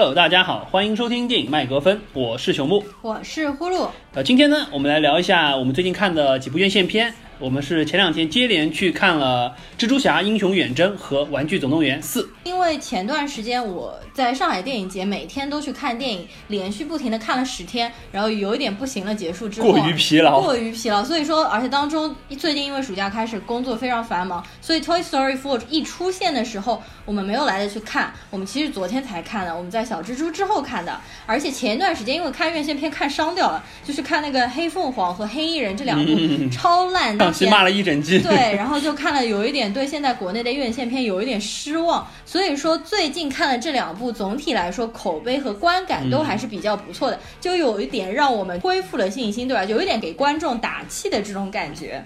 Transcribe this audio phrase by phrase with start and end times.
[0.00, 3.90] Hello，大家好，欢迎收听电影麦格芬，我是熊木，我是呼噜。
[4.14, 7.12] 呃，今天呢，我们来聊一下我们最近看的几部院线片。
[7.38, 12.22] 我们是前两天接连去看了《蜘蛛侠：英雄远征》和《玩具总动员四》。
[12.44, 19.14] 因为前段时间我在上海电影节每天都去看电影，连续不停的看了十天，然后有一点不行了。
[19.14, 21.02] 结束之后过于疲劳，过于疲劳。
[21.02, 28.14] 所以说，而且当中最近因为暑假开始工作非常繁忙，所以《Toy Story 4》一出现的时候，我们没有来得去看。
[28.30, 30.96] 我们其实昨天才看的，我们在小蜘蛛之后看的。
[31.26, 36.12] 而且前一段时间因为看院线片看伤掉了，就是看那个黑凤凰和黑衣人这两部
[36.52, 38.20] 超烂，当期骂了一整季。
[38.20, 49.64] 对，然后就看了，有一点对现在国内的院线片有一点失望，所以说最近看了这两部，总体来说口碑和观感都还是比较不错的，就有一点让我们恢复了信心，对吧？
[49.64, 52.04] 有一点给观众打气的这种感觉。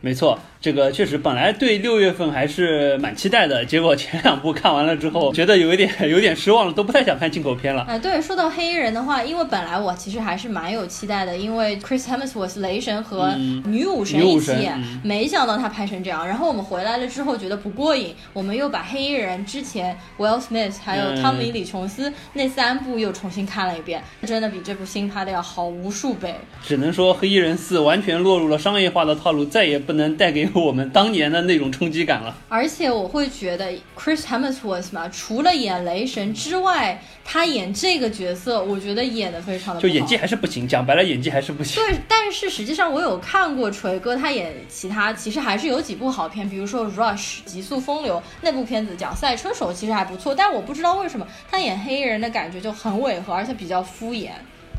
[0.00, 0.38] 没错。
[0.60, 7.82] 这个确实，本来对六月份还是蛮期待的，结果前两部看完了之后，觉得有一点有点失望了，都不太想看进口片了。
[7.88, 16.26] 哎，对，说到黑衣人的话，因为本来我其实还是蛮有期待的，因为 Chris Hemsworth 雷神和女武神一起演，没想到他拍成这样。
[16.26, 26.34] 然后我们回来了之后觉得不过瘾，我们又把黑衣人之前 Will Smith 还有汤米李琼斯那三部又重新看了一遍，真的比这部新拍的要好无数倍。
[26.64, 30.47] 只能说黑衣人四完全落入了商业化的套路，再也不能带给。
[30.54, 41.82] 我们当年的那种冲击感了，而且我会觉得 Chris Hemsworth 嘛，除了演雷神之外，他演这个角色，我觉得演的非常的就演技还是不行，讲白了演技还是不行。
[41.82, 54.30] 对，但是实际上我有看过锤哥他演其他，其实还是有几部好片，比如说 Rush 极速风流那部片子讲赛车手，其实还不错，但我不知道为什么他演黑衣人的感觉就很违和，而且比较敷衍。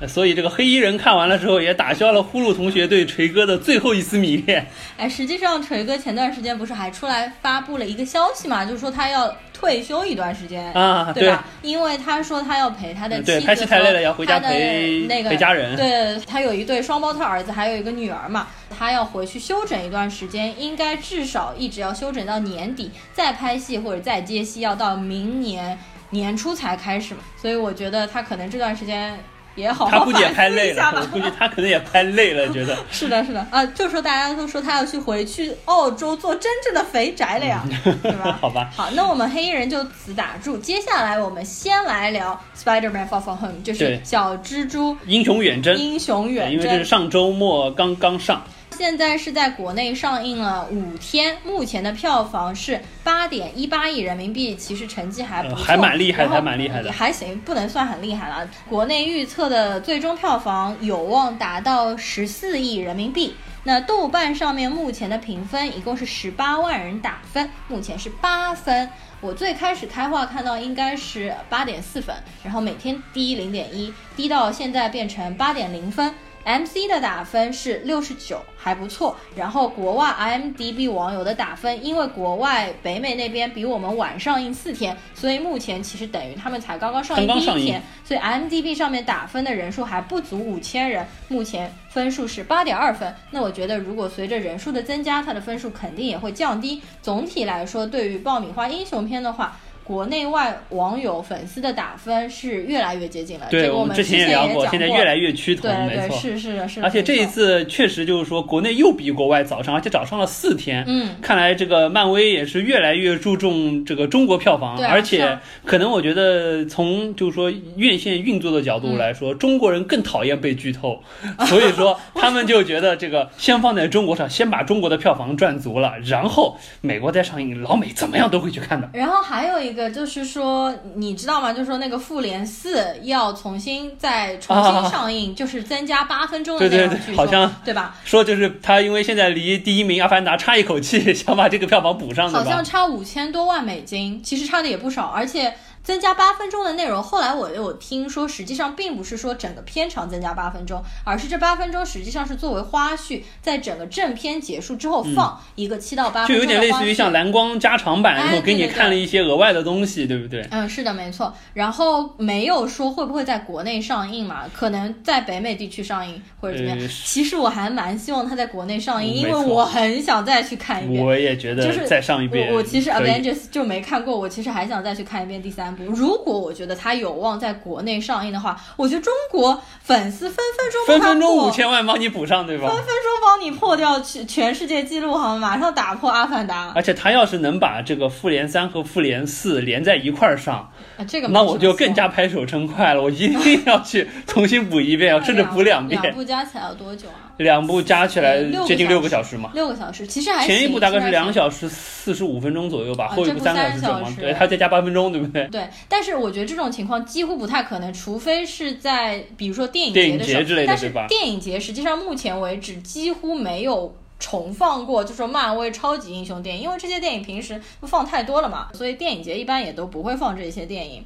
[0.07, 4.65] 所以这个黑衣人看完了之后，也打消了呼噜同学对锤哥的最后一丝迷恋。
[4.97, 11.45] 哎，实际上锤哥前段时间不是还出来发布了一个消息嘛，就是说他要退休一段时间啊，对吧？
[11.61, 15.75] 因为他说他要陪他的妻子拍戏太累了，要回家陪那个陪家人。
[15.75, 25.77] 对他有一对双胞胎儿子，还有一个女儿嘛，他要回去休整一段时间，应该至少一直要休整到年底，再拍戏或者再接戏，要到明年
[26.11, 27.19] 年初才开始嘛。
[27.35, 29.19] 所以我觉得他可能这段时间。
[29.55, 32.77] 也好，他估计也拍累了， 我估计他可能也拍累了，觉得。
[32.91, 33.45] 是的，是的。
[33.51, 37.63] 啊，就说大家都说他要去回去澳洲做真正的肥宅了呀，
[38.01, 38.37] 对吧？
[38.41, 48.41] 好吧，好，那我们黑衣人就此打住，接下来我们先来聊 Spider-Man Far From Home，就是小蜘蛛英雄远征，英雄远征，因为这是上周末刚刚上。
[48.79, 58.49] 现在是在国内上映了五天，目前的票房是八点一八亿人民币，其实成绩还不错，还蛮厉害，还蛮厉害的，还行，不能算很厉害了。
[58.69, 63.35] 国内预测的最终票房有望达到十四亿人民币。
[63.65, 68.89] 那豆瓣上面目前的评分一共是十八万人打分，目前是八分。
[69.19, 76.15] 我最开始开画看到应该是八点四分，然后每天低零点一，低到现在变成八点零分。
[76.49, 79.15] M C 的打分是六十九，还不错。
[79.35, 93.13] 然后国外 I M D B 网友的打分，因为国外北美那边比我们晚上映四天，所以目前其实等于他们才刚刚上映第一天，所以 I M D B 上面打分的人数还不足五千人，目前分数是八点二分。
[93.29, 96.81] 那我觉得如果随着人数的增加，它的分数肯定也会降低。
[97.03, 99.55] 总体来说，对于爆米花英雄片的话。
[99.89, 106.79] 国内外网友粉丝的打分是越来越接近了，对我们之前也聊过，现在越来越趋同，没错，是是是。
[106.83, 110.83] 而且这一次确实就是说，国内又比国外早上，而且早上了四天。
[110.85, 121.01] 嗯，看来这个漫威也是越来越注重这个中国票房，而且可能我觉得从就是说院线运作的角度来说，中国人更讨厌被剧透，
[121.49, 128.87] 所以说 他们就觉得这个先放在中国上，先把中国的票房赚足了，然后美国再上映，老美怎么样都会去看的。
[128.93, 129.78] 然后还有一个。
[129.87, 131.53] 就是说，你知道吗？
[131.53, 137.95] 就是说，那个《复联四》要重新再重新上映，就是增加八分钟的内容，好像对吧？
[138.03, 145.53] 说就是他，因为现在离第一名《阿凡达》差一口气， 想把这个票房补上，好像差五千多万美金，其实差的也不少，而且。
[145.89, 160.47] 增加八分钟的内容，后来我有听说，实际上并不是说整个片长增加八分钟，而是这八分钟实际上是作为花絮，在整个正片结束之后放一个七到八分钟就有点类似于像蓝光加长版，然后给你看了一些额外的东西，对不对？
[160.51, 161.33] 嗯，是的，没错。
[161.55, 164.43] 然后没有说会不会在国内上映嘛？
[164.53, 166.89] 可能在北美地区上映或者怎么样。
[167.03, 171.03] 其实我还蛮希望它在国内上映，因为我很想再去看一遍。
[171.03, 172.51] 我也觉得，就是再上一遍。
[172.51, 175.78] 我我其实 Avengers 就没看过，我其实还想再去看一遍第三部。
[175.85, 175.91] 部。
[175.93, 182.67] 如果我觉得它有望在国内上映的话，我觉得中国粉丝分分钟分分钟五千万帮你补上，对吧？
[182.67, 185.39] 分分钟帮你破掉全全世界纪录，好吗？
[185.39, 186.71] 马上打破阿凡达。
[186.75, 190.71] 而且他要是能把这个复联三和复联四连在一块儿上，
[191.07, 196.01] 这个那我就更加拍手称快了，我一定要去重新补一遍， 甚至补两遍。
[196.01, 197.28] 两部加起来要多久啊？
[197.39, 199.51] 两部加起来接近六个小时嘛？
[199.53, 205.47] 六个小时，其实还前一部大概是两小时四十五分钟左右吧，后一部三个小时，对，他再加八分钟，对不对？
[205.47, 221.05] 对，但是我觉得这种情况几乎不太可能，除非是在比如说电影节的时候，但是电影节实际上目前为止几乎没有重放过，就说漫威超级英雄电影，因为这些电影平时放太多了嘛，所以电影节一般也都不会放这些电影。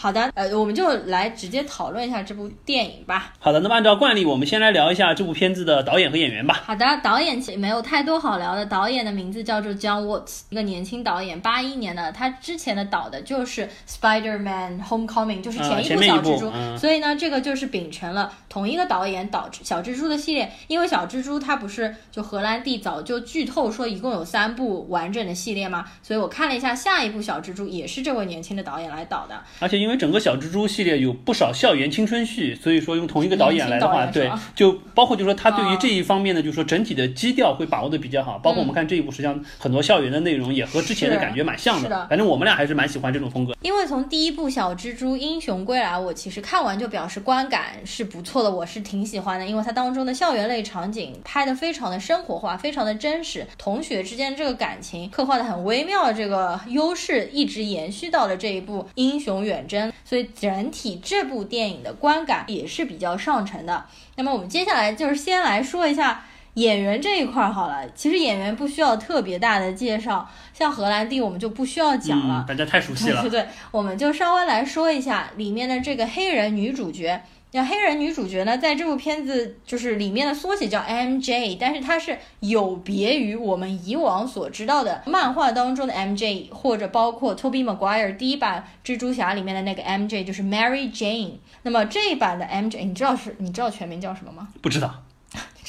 [0.00, 3.34] 好的，呃，我们就来直接讨论一下这部电影吧。
[3.38, 6.62] 好的，那么按照惯例，我们先来聊一下这部片子的导演和演员吧。
[6.64, 8.64] 好的，导演其实没有太多好聊的。
[8.64, 12.10] 导演的名字叫做 John Watts，一个年轻导演，八一年的。
[12.12, 16.78] 他之前的导的就是《Spider-Man: Homecoming》，就是前一部小蜘蛛。
[16.78, 20.50] 所以呢，这个就是秉承了同一个导演导小蜘蛛的系列。
[20.68, 25.84] 因为小蜘蛛它不是就荷兰弟早就剧透说一共有三部完整的系列吗？
[26.02, 29.38] 所以我看了一下，下一部小蜘蛛也是这位年轻的导演来导的。
[29.58, 38.38] 而且因为因为整个小蜘蛛系列有不少校园青春剧，所以说用同一个导演来的话，对，就包括就是说他对于这一方面呢，就是说整体的基调会把握的比较好。
[38.38, 42.06] 包括我们看这一部，实际上很多校园的内容也和之前的感觉蛮像的。
[42.08, 43.54] 反正我们俩还是蛮喜欢这种风格。
[43.62, 49.46] 因为从第一部小蜘蛛英雄归来，我其实看完就表示观感是不错的，我是挺喜欢的。
[49.46, 59.79] 因为它当中的校园类场景拍的非常的生活化，非常的真实，同学之间这个感情刻画的很微妙，这个优势一直延续到了这一部英雄远征。
[60.04, 63.84] 所以整体这部电影的观感也是比较上乘的。
[64.16, 66.24] 那么我们接下来就是先来说一下
[66.54, 67.88] 演员这一块好了。
[67.94, 73.22] 其实演员不需要特别大的介绍，像荷兰弟我们就不需要讲了，大家太熟悉了。
[73.22, 77.22] 对对，我们就稍微来说一下里面的这个黑人女主角。
[77.52, 91.32] 那黑人女主角呢，在这部片子就是里面的缩写叫 MJ，但是它是有别于我们以往所知道的漫画当中的 MJ，或者包括 Toby Maguire 第一版蜘蛛侠里面的那个 MJ，就是 Mary Jane。
[91.62, 94.48] 那么这一版的 MJ，你知道是你知道全名叫什么吗？
[94.62, 95.02] 不知道。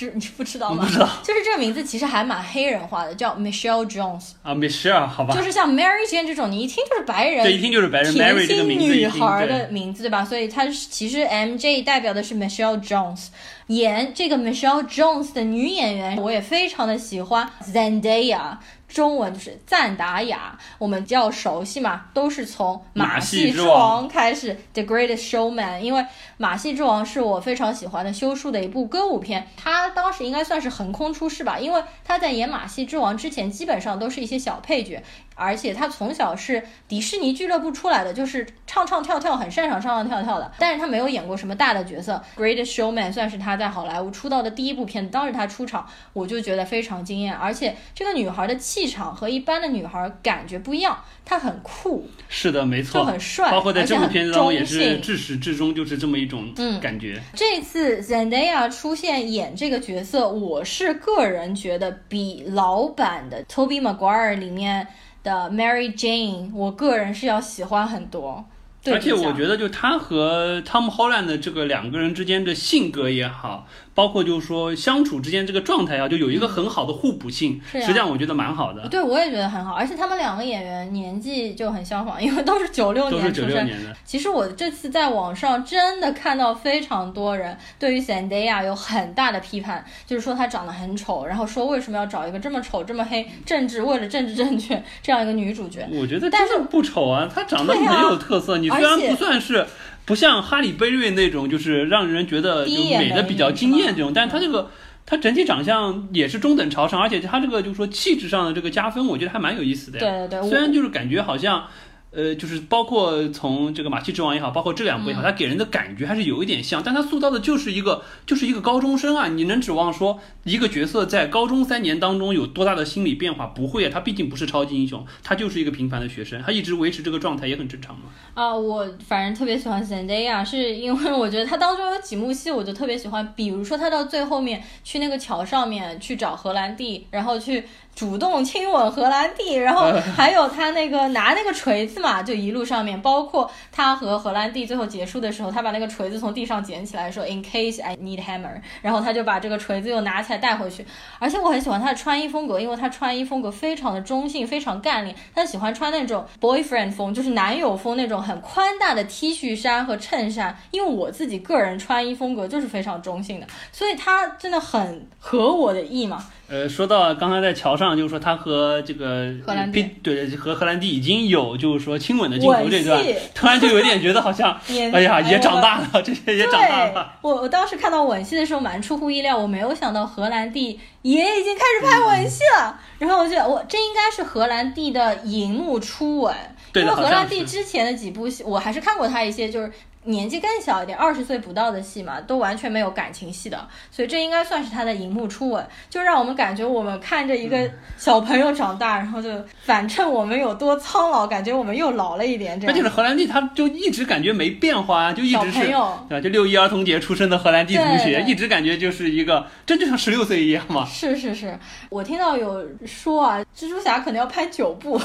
[0.08, 0.84] 是 你不知道吗？
[0.86, 10.24] 不知道， 就是这个名字其实还蛮黑人化的，叫 Michelle Jones 啊，Michelle 好吧，就是像 Mary Jane 这种，你一听就是白人，对，一听就是白人甜心女孩的名字，对吧？
[10.26, 13.28] 所以它其实 MJ 代表的是 Michelle Jones，
[13.72, 18.58] 演这个 Michelle Jones 的女演员，我也非常的喜欢 Zendaya。
[18.90, 25.78] 中文就是赞达雅，我们较熟悉嘛，都是从《马戏之王》开始，《The Greatest Showman》。
[25.80, 26.02] 因为
[26.36, 35.02] 《马戏之王》是我非常喜欢的修树的一部歌舞片，他当时应该算是横空出世吧，因为他在演《马戏之王》之前，基本上都是一些小配角。
[35.36, 40.52] 而且他从小是迪士尼俱乐部出来的，就是唱唱跳跳很擅长唱唱跳跳的。
[40.60, 45.10] 但是他没有演过什么大的角色，《Great Showman》算是他在好莱坞出道的第一部片子。
[45.10, 47.34] 当时他出场，我就觉得非常惊艳。
[47.34, 52.08] 而且这个女孩的气场和一般的女孩感觉不一样，她很酷。
[52.30, 53.50] 是的，没错，就很帅。
[53.50, 57.20] 包括在这部片子当中也是至始至终就是这么一种感觉。
[57.34, 64.88] 这次 Zendaya 出现演这个角色，我是个人觉得比老版的 Toby Maguire 里面。
[65.24, 68.46] 的 Mary Jane，我个人是要喜欢很多。
[68.86, 73.68] 而且我觉得，就他和 Tom Holland 的这个两个人之间的性格也好。
[73.94, 78.88] 包括就是说相处之间这个状态啊，就有一个很好的互补性，实际上我觉得蛮好的。
[78.88, 83.70] 对，我也觉得很好，而且他们两个演员年纪就很相仿，因为都是九六年出生。
[84.06, 95.88] 其实我这次在网上真的看到非常多人对于 Zendaya 有很大的批判，就是说她长得很丑，然后说为什么要找一个这么丑、这么黑、政治为了政治正确这样一个女主角？
[95.92, 98.58] 我觉得但是不丑啊，她长得很有特色。
[98.58, 99.68] 你虽然不算是。
[100.12, 104.70] 不像哈里贝瑞那种，就是让人觉得就美的比较惊艳这种，但是他这个
[105.06, 110.00] 他整体长相也是中等朝上，而且他这个就是说气质上的这个加分，我觉得还蛮有意思的。
[110.00, 111.66] 对对对，虽然就是感觉好像。
[112.12, 123.48] 呃，就是包括从这个《马戏之王》也好，包括这两部也好，它给人的感觉还是有一点像，但它塑造的就是一个就是一个高中生啊，你能指望说一个角色在高中三年当中有多大的心理变化？
[123.48, 128.04] 不会啊，他毕竟不是超级英雄，他就是一个平凡的学生，他一直维持这个状态也很正常嘛。
[128.34, 137.64] 啊，我反正特别喜欢 Zendaya，是因为我觉得他当中有几幕戏我就特别喜欢，比如说他到最后面去那个桥上面去找荷兰弟，然后去
[137.96, 150.86] 主动亲吻荷兰弟， 然后还有他那个拿那个锤子嘛，就一路上面，包括他和荷兰弟最后结束的时候，他把那个锤子从地上捡起来，说 In case I need hammer， 然后他就把这个锤子又拿起来带回去。
[151.20, 155.16] 而且我很喜欢他的穿衣风格，因为他穿衣风格非常的中性，非常干练。
[155.36, 160.58] 他喜欢穿那种 boyfriend 风，就是男友风那种很宽大的 T 恤衫和衬衫。
[160.72, 166.26] 因为我自己个人穿衣风格就是非常中性的，所以他真的很合我的意嘛。
[166.50, 174.60] 呃，说到刚才在桥上，就是说他和这个荷兰弟，对，和荷兰弟已经有就是说亲吻的镜头这段，突然就有点觉得好像，
[174.94, 177.14] 哎呀，也长大了， 这些也长大了。
[177.22, 182.80] 我我当时看到吻戏的时候蛮出乎意料，我没有想到荷兰弟也已经开始拍吻戏了。
[183.00, 186.36] 然后我觉得我这应该是荷兰弟的荧幕初吻，
[186.76, 189.72] 因为荷兰弟之前的几部戏我还是看过他一些就是。
[190.04, 199.30] 年纪更小一点，二十岁不到的戏嘛，都完全没有感情戏的，所以这应该算是他的荧幕初吻，就让我们感觉我们看着一个小朋友长大，然后就
[199.64, 202.60] 反衬我们有多苍老，感觉我们又老了一点。
[202.60, 206.22] 这关键是荷兰弟，他就一直感觉没变化，就一直是对吧？
[206.22, 210.84] 就六一儿童节出生的荷兰弟同学，一直感觉就是一个，真就像十六岁一样嘛。
[210.86, 215.00] 是是是，我听到有说啊，蜘蛛侠可能要拍九部。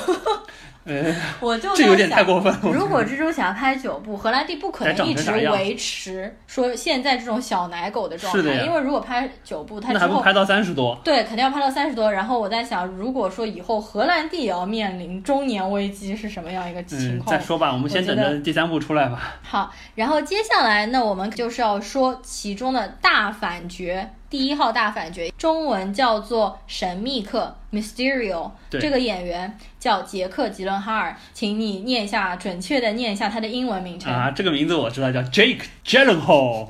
[1.41, 2.61] 我就这有点太过分了。
[2.73, 10.99] 如果蜘蛛侠拍九部，荷兰弟不可能一直维持说现在这种小奶狗的状态，因为如果拍九部，他那还不拍到三十多？
[11.03, 12.13] 对，肯定要拍到三十多。
[12.13, 17.37] 然后我在想，如果说以后荷兰弟也要面临中年危机，是什么样一个情况？
[17.37, 19.35] 再说吧，我们先等着第三部出来吧。
[19.43, 24.09] 好，然后接下来那我们就是要说其中的大反角。
[24.29, 28.51] 第一号大反角，中文叫做神秘客 （Mysterio）。
[28.71, 34.13] 这个演员叫杰克·吉伦哈尔，请你念一下，准确的念一下他的英文名称。
[34.13, 36.69] 啊，这个名字我知道，叫 Jake Gyllenhaal。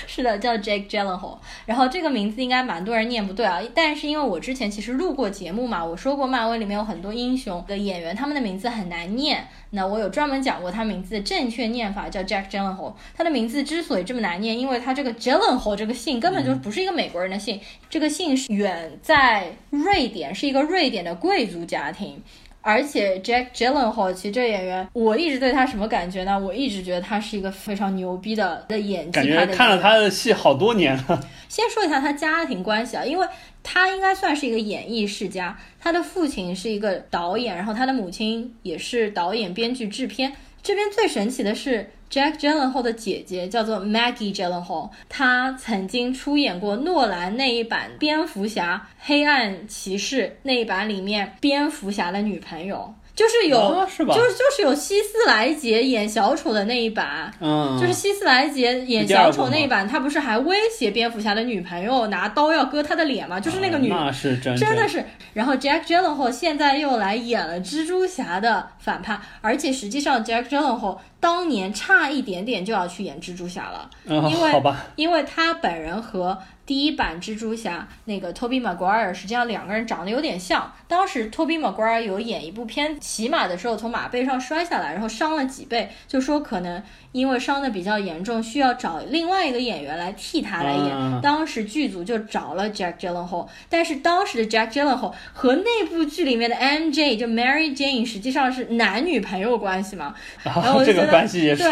[0.08, 1.38] 是的，叫 Jake Gyllenhaal。
[1.66, 9.46] 然后这个名字应该蛮多人念不对啊，但是因为我之前其实录过节目嘛，我说过漫威里面有很多英雄的演员，他们的名字很难念。
[9.70, 12.94] 那我有专门讲过他名字的正确念法，叫 Jack Gyllenhaal。
[13.16, 22.20] 他的名字之所以这么难念，因为他这个 Gyllenhaal 这个姓根本就不是一个美国人的姓，这个姓是远在瑞典，是一个瑞典的贵族家庭。
[22.62, 26.38] 而且 Jack Gyllenhaal 其实这演员，我一直对他什么感觉呢？
[26.38, 29.12] 我一直觉得他是一个非常牛逼的的演技。
[29.12, 31.20] 感觉看了他的戏好多年了。
[31.48, 33.26] 先说一下他家庭关系啊，因为
[33.62, 40.32] 他应该算是一个演艺世家，他的父亲是一个导演，然后他的母亲也是导演、编剧、制片。
[40.62, 41.90] 这边最神奇的是。
[42.10, 44.54] ，Jack j e l l e n h a l 的姐姐叫做 Maggie j e l l
[44.54, 52.92] e n h a l 她曾经出演过诺兰那一版蝙蝠侠黑暗骑士那一版里面蝙蝠侠的女朋友。
[53.20, 54.14] 就是有，是吧？
[54.14, 63.38] 就是就是有希斯莱杰演小丑的那一版，嗯，就是希斯莱杰演小丑那一版，他不是还威胁蝙蝠侠的女朋友拿刀要割他的脸吗？
[63.38, 65.04] 就是那个女，那是真真的是。
[65.34, 76.38] 然后 Jack Gyllenhaal 现在又来演了蜘蛛侠的反派，而且实际上 Jack Gyllenhaal 当年差一点点就要去演蜘蛛侠了，因为好吧，因为他本人和。
[76.70, 80.72] 第一版蜘蛛侠那个托比马奎尔，实际上两个人长得有点像。
[80.86, 91.20] 当时托比马奎尔有演一部片，骑马的时候从马背上摔下来，然后伤了脊背，就说可能因为伤的比较严重，需要找另外一个演员来替他来演。
[91.20, 100.14] 当时剧组就找了 Jack Gyllenhaal，但是当时的 Jack Gyllenhaal 和那部剧里面的 MJ 就 Mary Jane 实际上是男女朋友关系嘛。
[100.44, 101.64] 然后这个关系也是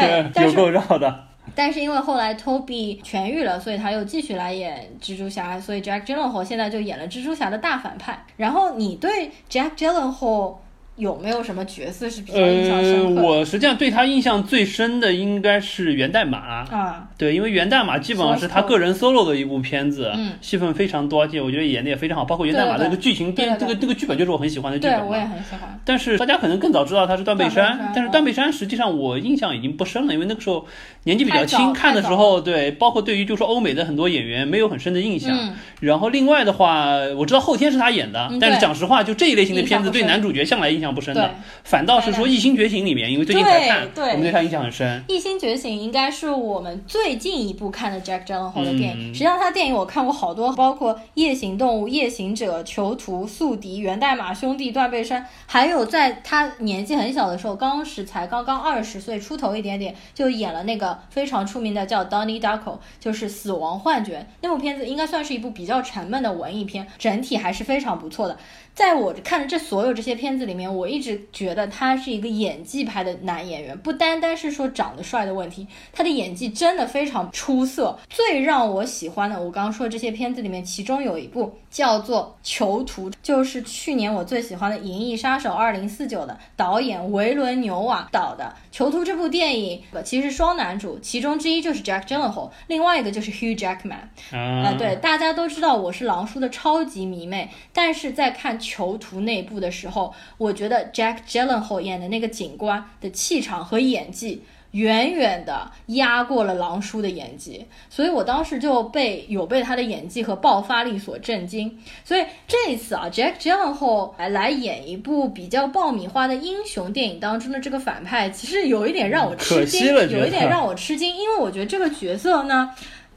[0.43, 1.28] 有够绕的。
[1.59, 8.25] 但是因为后来 Toby 痊愈了，所以他又继续来演蜘蛛侠，所以 Jack Gyllenhaal 现在就演了蜘蛛侠的大反派。
[8.37, 10.55] 然后你对 Jack Gyllenhaal？
[10.99, 13.23] 有没有什么角色是比较印象深刻？
[13.23, 25.81] 我实际上对他印象最深的应该是《源代码》啊，对，因为《源代码》基本上是他个人 solo 的一部片子，嗯，戏份非常多，而且我觉得演的也非常好，包括《源代码》的这个剧情编这个这个剧本就是我很喜欢的剧本对，我也很喜欢。
[25.85, 30.67] 但是大家可能更早知道他是断背山，但是断背山实际上我印象已经不深了，因为那个时候
[31.05, 35.55] 年纪比较轻，看的时候对，包括对于就是说欧美的很多演员没有很深的印象。
[35.81, 41.35] 然后另外的话，我知道后天是他演的，但是讲实话，就这一类型的片子对男主角向来印象不深的。
[41.65, 45.03] 反倒是说《异星觉醒》里面，因为最近才看，我们对他印象很深。
[45.13, 49.15] 《异星觉醒》应该是我们最近一部看的 Jack Gyllenhaal 的电影。
[49.15, 62.59] 实际上，他的电影我看过好多，包括《夜行动物》《夜行者》《囚徒》《宿敌》《源代码兄弟》《断背山》，还有在他年纪很小的时候，当时才刚刚二十岁出头一点点，就演了那个非常出名的叫《Donnie Darko》，
[63.01, 68.37] 就是《死亡幻觉》那部片子，应该算是一部比较沉闷的文艺片，整体还是非常不错的。
[68.75, 77.99] 在我看的这所有这些片子里面，我一直觉得他是一个演技派的男演员，不单单是说长得帅的问题，他的演技真的非常出色。
[78.09, 94.09] 最让我喜欢的，我刚刚说的这些片子里面，其中有一部叫做《囚徒》，就是去年我最喜欢的《银翼杀手二零四九》的导演维伦纽瓦导的《囚徒》这部电影，其实双男主，其中之一就是 Jack Gyllenhaal，另外一个就是 Hugh Jackman。
[94.31, 104.43] 啊，对，大家都知道我是狼叔的超级迷妹，但是在看《囚徒》那部的时候，我觉得 Jack Gyllenhaal 演的那个警官的气场和演技。
[104.73, 111.75] 远远的压过了狼叔的演技，所以我当时就被有被他的演技和爆发力所震惊。
[112.05, 122.71] 所以这一次啊，Jack Gyllenhaal 来来演一部比较爆米花的英雄电影当中的这个反派，其实有一点让我吃惊，有一点让我吃惊，因为我觉得这个角色呢。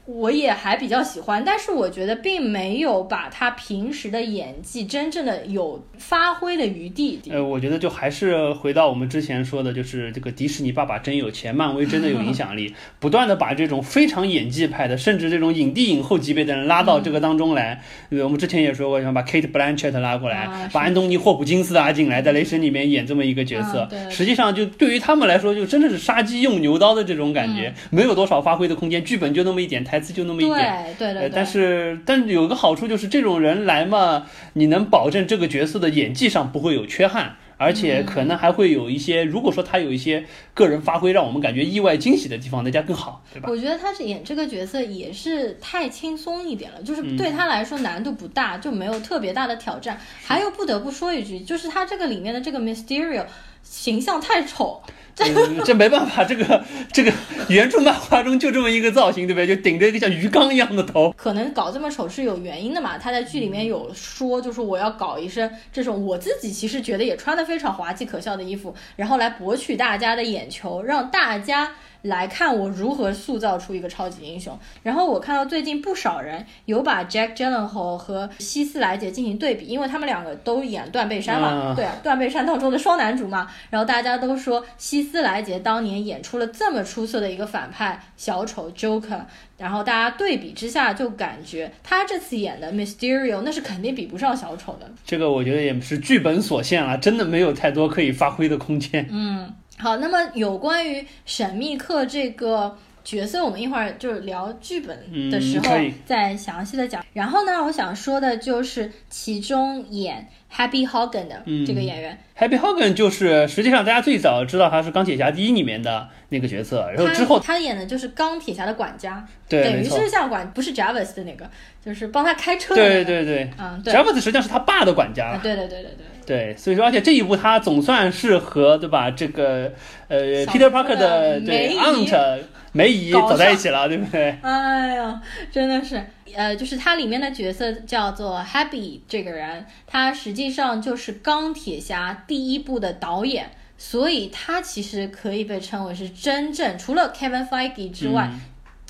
[0.04, 7.20] 我也还比较喜欢，但是我觉得并没有把他平时的演技真正的有发挥的余地。
[7.30, 17.80] 呃，我觉得就还是回到我们之前说的，就是这个迪士尼爸爸真有钱，漫威真的有影响力， 不断的把这种非常演技派的，甚至这种影帝影后级别的人拉到这个当中来。
[18.10, 23.88] 对，我们之前也说过，想把 Kate Blanchett 拉过来，把安东尼霍普金斯拉进来，在雷神里面演这么一个角色。
[24.10, 29.84] 实际上就对于他们来说，就真的是杀鸡用牛刀的这种感觉，没有多少发挥的空间，剧本就那么一点。
[29.92, 31.30] 台词就那么一点，对对对。
[31.34, 43.48] 但是，但有个好处就是，这种人来嘛，你能保证这个角色的演技上不会有缺憾，而且可能还会有一些，如果说他有一些个人发挥让我们感觉意外惊喜的地方，那家更好，对吧？
[43.50, 49.98] 我觉得他是演这个角色也是太轻松一点了，就是对他来说难度不大，就没有特别大的挑战。
[50.22, 53.24] 还有不得不说一句，就是他这个里面的这个 Mysterio
[53.62, 54.82] 形象太丑。
[55.14, 55.26] 这
[55.62, 57.12] 这没办法，这个这个
[57.50, 59.46] 原著漫画中就这么一个造型，对不对？
[59.46, 62.96] 就顶着一个像鱼缸一样的头，可能搞这么丑是有原因的嘛？
[62.96, 71.72] 他在剧里面有说，就是我要搞一身这种我自己其实觉得也穿的非常滑稽可笑的衣服，然后来博取大家的眼球，让大家。
[72.02, 74.58] 来看我如何塑造出一个超级英雄。
[74.82, 83.48] 然后我看到最近不少人有把 Jack Gyllenhaal 和希斯莱杰进行对比，因为他们两个都演断背山嘛，对，断背山当中的双男主嘛。
[83.70, 89.20] 然后大家都说希斯莱杰当年演出了这么出色的一个反派小丑 Joker，
[89.56, 94.90] 然后大家对比之下就感觉他这次演的 Mysterio 那是肯定比不上小丑的。
[95.06, 99.06] 这个我觉得也是剧本所限了，真的没有太多可以发挥的空间。
[99.08, 99.54] 嗯。
[99.78, 105.66] 好，那么有关于神秘客这个角色，我们一会儿就是聊剧本的时候
[106.04, 107.04] 再详细的讲。
[107.12, 112.16] 然后呢，我想说的就是其中演 Happy Hogan 的这个演员。
[112.38, 121.50] Happy Hogan 就是实际上大家最早知道他是钢铁侠第一里面的那个角色，然后之后他演的就是钢铁侠的管家，对，等于是像管不是 Jarvis 的那个，
[121.84, 122.74] 就是帮他开车。
[122.74, 125.38] 对对对，嗯，Jarvis 实际上是他爸的管家。
[125.42, 126.06] 对对对对对。
[126.24, 129.10] 对，所以说，而且这一部他总算是和对吧？
[129.10, 129.72] 这个
[130.08, 132.38] 呃，Peter Parker 的对 Aunt
[132.72, 134.38] 梅姨走在一起了，对不对？
[134.42, 136.02] 哎呀，真的是，
[136.34, 148.30] 呃，就是它里面的角色叫做 Happy 这个人，他实际上就是钢铁侠第一部的导演，所以他其实可以被称为是真正除了 Kevin Feige 之外。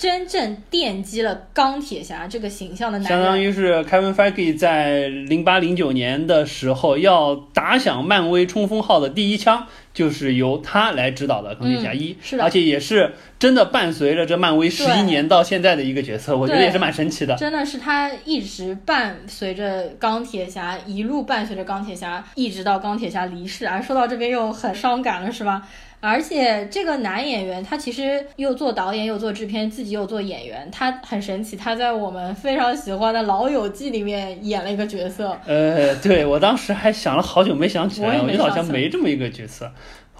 [0.02, 17.36] 真正奠基了钢铁侠这个形象的男人，相当于是 Kevin Feige 在零八零九年的时候要打响漫威冲锋号的第一枪，就是由他来指导的钢铁侠一，是的，而且也是真的伴随着这漫威十一年到现在的一个角色，我觉得也是蛮神奇的。
[17.36, 23.80] 真的是他一直伴随着钢铁侠，一路伴随着钢铁侠，一直到钢铁侠离世啊。
[23.80, 25.62] 说到这边又很伤感了，是吧？
[26.02, 31.56] 而且这个男演员他其实又做导演又做制片，自己又做演员，他很神奇。
[31.56, 35.38] 他在我们非常喜欢的《老友记》里面演了一个角色。
[35.46, 39.70] 呃，对我当时还想了好久没想起来，我觉得好像没这么一个角色。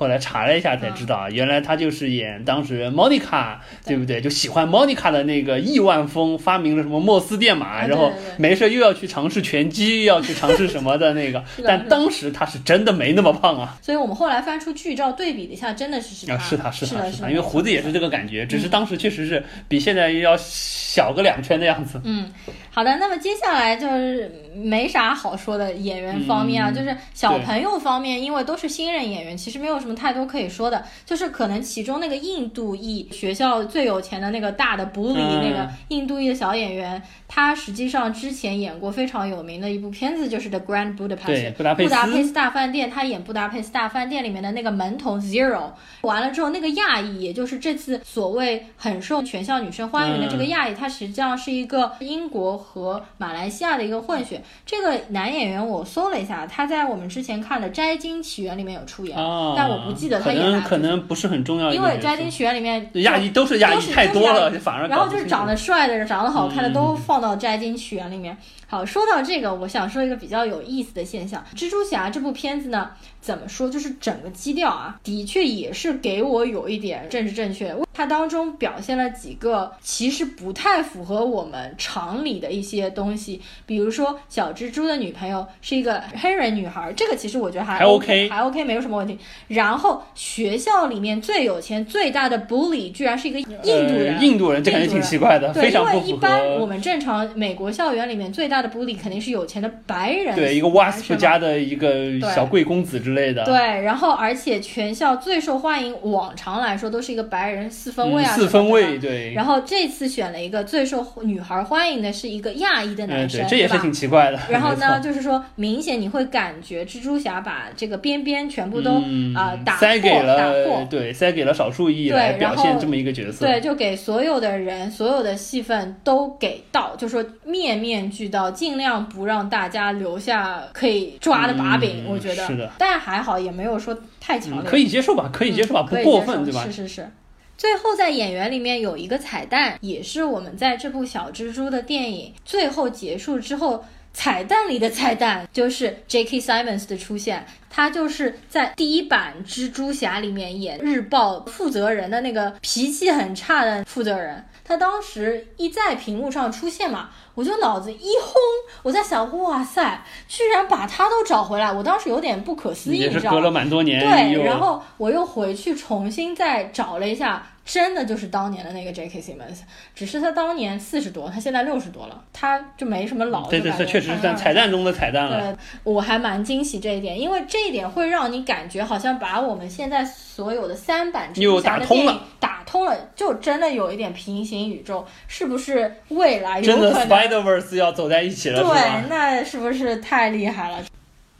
[0.03, 4.21] 后来查了一下才知道，原来他就是演当时莫妮卡，对不对？
[4.21, 11.45] 就喜欢莫妮卡的那个亿万富，发明了什么莫斯电码，然后没事又要去尝试拳击，又要去尝试什么的那个。
[11.65, 13.79] 但当时他是真的没那么胖啊。
[13.81, 22.01] 所以我们后来翻出剧照对比了一下，真的是是他，是他是他是他，因为胡子也是这个感觉，只是当时确实是比现在要小个两圈的样子。
[22.03, 22.29] 嗯，
[22.73, 29.92] 好的，那么接下来就是没啥好说的演员方面啊，就是小朋友方面，因为都是新人演员，其实没有什么。
[29.93, 42.33] 么太多可以说的，就是可能其中那个印度裔学校最有钱的那个大的 bully 那个印度裔的小演员，他实际上之前演过非常有名的一部片子，就是《The Grand Budapest》布达佩斯。
[42.33, 45.73] 大饭店，他演《布达佩斯大饭店》里面的那个门童 Zero。
[46.01, 54.41] 完了之后，那个亚裔，也就是这次所谓很受全校女生欢迎的这个亚裔，他实际上是一个英国和马来西亚的一个混血。
[54.65, 59.15] 这个男演员我搜了一下，他在我们之前看的《摘金起源》里面有出演，
[59.55, 68.37] 但我不记得他演哪可能不是很重要，因为《摘金学院》里面亚裔都是亚裔太多了，反而然后就是长得帅的、长得好看的都放到《摘金学院》里面。
[68.73, 72.93] 好，说到这个，我想说一个比较有意思的现象，《蜘蛛侠》这部片子呢。
[73.21, 73.69] 怎么说？
[73.69, 77.73] 就是整个基调啊，的确也是给我有一点政治正确。
[77.95, 89.17] 它当中表现了几个其实不太符合我们常理的一些东西，比如说小蜘蛛的女朋友是一个黑人女孩，这个其实我觉得还 OK，还 OK，没有什么问题。
[89.47, 96.07] 然后学校里面最有钱、最大的 bully 居然是一个印度人，印度人这感觉挺奇怪的，非常不符合。
[96.07, 103.13] 因为一般我们正常美国校园里面最大的 bully 肯定是有钱的白人，对，一个 wasp 家的一个小贵公子之。
[103.13, 109.35] 类的，对，然后而且全校最受欢迎，往常来说都是一个白人四分卫啊，四分卫，对。
[109.35, 114.41] 然后这次选了一个最受女孩欢迎的是一个亚裔的男生，这也是挺奇怪的。
[114.49, 119.03] 然后呢，就是说明显你会感觉蜘蛛侠把这个边边全部都
[119.35, 132.07] 啊打塞给了，对，塞给了少数裔来表现这么一个角色，对，就给所有的人所有的戏份都给到，就说面面俱到，尽量不让大家留下可以抓的把柄。
[132.09, 133.03] 我觉得是的，但。
[133.03, 135.29] 还好，也没有说太强烈，可以接受吧？
[135.33, 135.83] 可以接受吧？
[135.83, 136.63] 不过分，对吧？
[136.63, 137.11] 是是是。
[137.59, 146.41] 最后在演员里面有一个彩蛋，也是我们在这部小蜘蛛的电影最后结束之后，彩蛋里的彩蛋就是 J.K.
[146.41, 147.47] Simmons 的出现。
[147.75, 154.45] 他就是在第一版蜘蛛侠里面演日报负责人的那个脾气很差的负责人。
[154.63, 157.09] 他当时一在屏幕上出现嘛。
[157.35, 158.35] 我就脑子一轰，
[158.83, 161.73] 我在想，哇塞，居然把他都找回来！
[161.73, 164.01] 我当时有点不可思议，也是隔了蛮多年。
[164.01, 169.21] 对，然后我又回去重新再找了一下，真的就是当年的那个 J.K.
[169.21, 169.61] Simmons，
[169.95, 173.49] 只是他当年四十多，他现在六十多了，他就没什么老。
[173.49, 175.41] 对对对，确实是在彩蛋中的彩蛋了。
[175.41, 190.79] 对，我还蛮惊喜这一点，因为这一点会让你感觉好像把我们现在所有的三版蜘蛛侠的电影打通了，就真的有一点平行宇宙，是不是未来有可能？Spider-Verse 要走在一起了，对，那是不是太厉害了？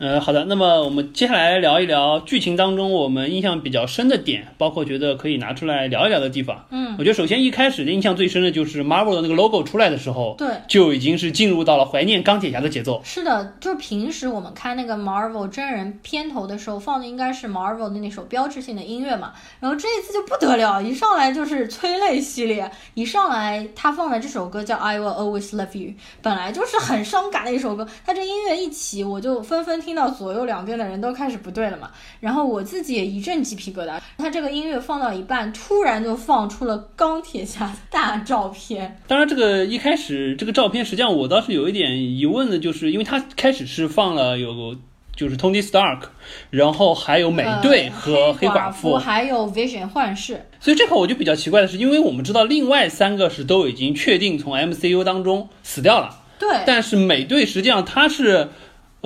[0.03, 6.67] 呃，好的，那么我们接下来聊一聊剧情当中我们印象比较深的点，包括觉得可以拿出来聊一聊的地方。
[6.71, 13.01] 嗯，我觉得首先一开始的印象最深的就是 Marvel 的那个 logo 出来的时候，对，就已经是进入到了怀念钢铁侠的节奏。
[13.05, 29.92] 是的，就是平时我们看那个 Marvel 真人片头的时候放的应该是 Marvel 的那首标志性的音乐嘛，然后这一次就不得了，一上来就是催泪系列，一上来他放的这首歌叫 I Will Always Love You，本来就是很伤感的一首歌，他这音乐一起，我就纷纷听。
[29.93, 34.01] 听到左右两边的人都开始不对了嘛，然后我自己也一阵鸡皮疙瘩。
[34.17, 38.99] 他这个音乐放到一半，突然就放出了钢铁侠大照片。
[39.07, 44.75] 当然，这个一开始这个照片，实际上我倒是有一点疑问的，就是因为他开始是放了有
[45.15, 46.05] 就是 Tony Stark，
[46.49, 50.47] 然后还有美队和黑寡妇，还有 Vision 幻视。
[50.59, 58.49] 所以这块我就比较奇怪的是，因为我们知道另外三个是都已经确定从 MCU 当中死掉了，对，但是美队实际上他是。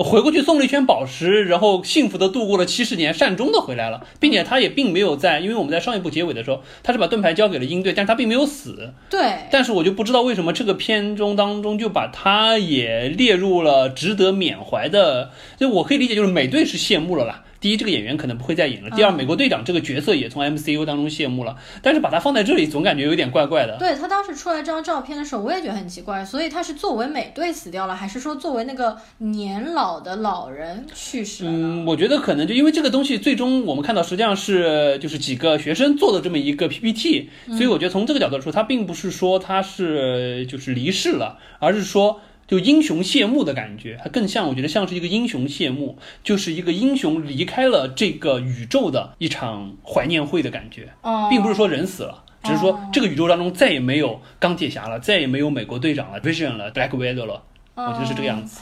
[0.03, 8.93] 回过去送了一圈宝石，然后幸福的度过了七十年，善终的回来了，并且他也并没有在，因为我们在上一部结尾的时候，他是把盾牌交给了鹰队，但是他并没有死。
[9.09, 9.19] 对。
[9.51, 17.43] 但是我就不知道为什么这个片中当中就把他也列入了值得缅怀的，就我可以理解就是美队是谢幕了啦。
[17.59, 18.89] 第一，这个演员可能不会再演了。
[18.91, 21.57] 第二，美国队长这个角色也从 MCU 当中谢幕了。
[21.81, 23.77] 但是把它放在这里，总感觉有点怪怪的。
[23.77, 26.23] 对他当时出来这张照片的时候，我也觉得很奇怪。
[26.23, 31.51] 所以他是作为美队死掉了，还是说作为那个年老的老人去世了？
[31.51, 42.21] 嗯，我觉得可能就因为这个东西，最终我们看到实际上是就是几个学生做的这么一个 PPT，所以我觉得从这个角度说，他并不是说他是就是离世了，而是说。
[42.47, 50.89] 就英雄谢幕的感觉，它更像，我觉得像是一个英雄谢幕，就是一个英雄离开了这个宇宙的一场怀念会的感觉，
[51.29, 57.43] 并不是说人死了，只是说这个宇宙当中再也没有钢铁侠了，再也没有美国队长了，Vision 了，Black Widow 了，
[57.75, 58.61] 我觉得是这个样子。